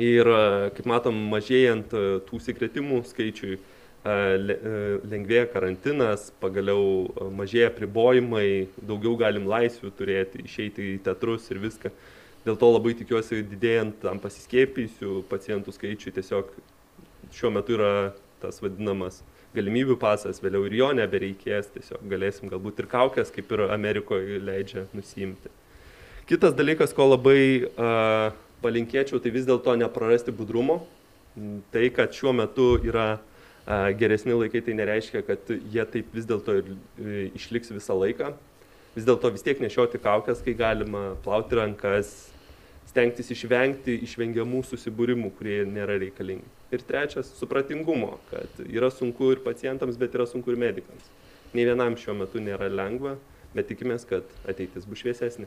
Ir 0.00 0.26
kaip 0.74 0.88
matom, 0.88 1.18
mažėjant 1.30 1.92
e, 1.92 2.02
tų 2.26 2.40
sikretimų 2.40 3.02
skaičiui, 3.10 3.58
e, 3.58 4.14
e, 4.14 4.72
lengvėja 5.12 5.50
karantinas, 5.52 6.30
pagaliau 6.40 7.28
mažėja 7.36 7.68
pribojimai, 7.76 8.70
daugiau 8.80 9.18
galim 9.20 9.44
laisvių 9.50 9.92
turėti, 9.98 10.46
išeiti 10.48 10.94
į 10.94 11.02
teatrus 11.04 11.50
ir 11.52 11.60
viską. 11.62 11.92
Dėl 12.42 12.56
to 12.58 12.72
labai 12.72 12.96
tikiuosi, 12.98 13.44
didėjant 13.46 14.00
tam 14.02 14.18
pasiskėpysių 14.18 15.20
pacientų 15.30 15.76
skaičiui, 15.76 16.16
tiesiog 16.16 16.56
šiuo 17.36 17.52
metu 17.54 17.76
yra 17.76 17.92
tas 18.42 18.58
vadinamas 18.64 19.20
galimybių 19.56 19.96
pasas, 20.00 20.40
vėliau 20.42 20.64
ir 20.68 20.76
jo 20.78 20.88
nebereikės, 20.96 21.70
tiesiog 21.74 22.04
galėsim 22.08 22.50
galbūt 22.52 22.80
ir 22.82 22.88
kaukės, 22.92 23.32
kaip 23.34 23.52
ir 23.52 23.66
Amerikoje 23.68 24.40
leidžia 24.42 24.86
nusimti. 24.96 25.52
Kitas 26.28 26.54
dalykas, 26.56 26.94
ko 26.96 27.10
labai 27.10 27.42
uh, 27.66 28.32
palinkėčiau, 28.62 29.20
tai 29.20 29.32
vis 29.34 29.44
dėlto 29.48 29.74
neprarasti 29.80 30.32
budrumo. 30.34 30.82
Tai, 31.72 31.84
kad 31.96 32.12
šiuo 32.14 32.32
metu 32.36 32.76
yra 32.84 33.16
uh, 33.18 33.90
geresni 33.98 34.36
laikai, 34.36 34.62
tai 34.64 34.76
nereiškia, 34.78 35.24
kad 35.26 35.50
jie 35.50 35.84
taip 35.92 36.14
vis 36.16 36.28
dėlto 36.28 36.56
ir 36.60 36.72
uh, 36.72 37.12
išliks 37.36 37.74
visą 37.74 37.98
laiką. 37.98 38.32
Vis 38.96 39.08
dėlto 39.08 39.32
vis 39.34 39.44
tiek 39.44 39.60
nešioti 39.60 40.00
kaukės, 40.04 40.44
kai 40.44 40.56
galima 40.56 41.12
plauti 41.24 41.56
rankas, 41.58 42.14
stengtis 42.92 43.32
išvengti 43.32 43.98
išvengiamų 44.06 44.64
susibūrimų, 44.68 45.32
kurie 45.38 45.62
nėra 45.68 45.96
reikalingi. 46.00 46.61
Ir 46.72 46.80
trečias- 46.88 47.28
supratingumo, 47.40 48.18
kad 48.30 48.48
yra 48.64 48.90
sunku 48.90 49.32
ir 49.32 49.42
pacientams, 49.44 49.98
bet 50.00 50.14
yra 50.16 50.26
sunku 50.26 50.52
ir 50.52 50.56
medikams. 50.56 51.10
Nei 51.52 51.66
vienam 51.68 51.96
šiuo 51.96 52.16
metu 52.16 52.40
nėra 52.40 52.70
lengva, 52.72 53.18
bet 53.54 53.68
tikimės, 53.68 54.06
kad 54.08 54.24
ateitis 54.48 54.88
bus 54.88 55.02
šviesesnė. 55.04 55.46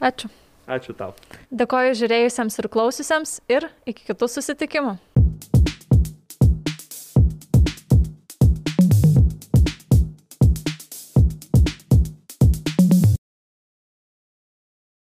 Ačiū. 0.00 0.28
Ačiū 0.68 0.94
tau. 0.94 1.14
Dėkoju 1.50 1.96
žiūrėjusiems 1.98 2.58
ir 2.58 2.68
klausiusiems 2.68 3.40
ir 3.50 3.70
iki 3.86 4.04
kitų 4.12 4.28
susitikimų. 4.30 4.98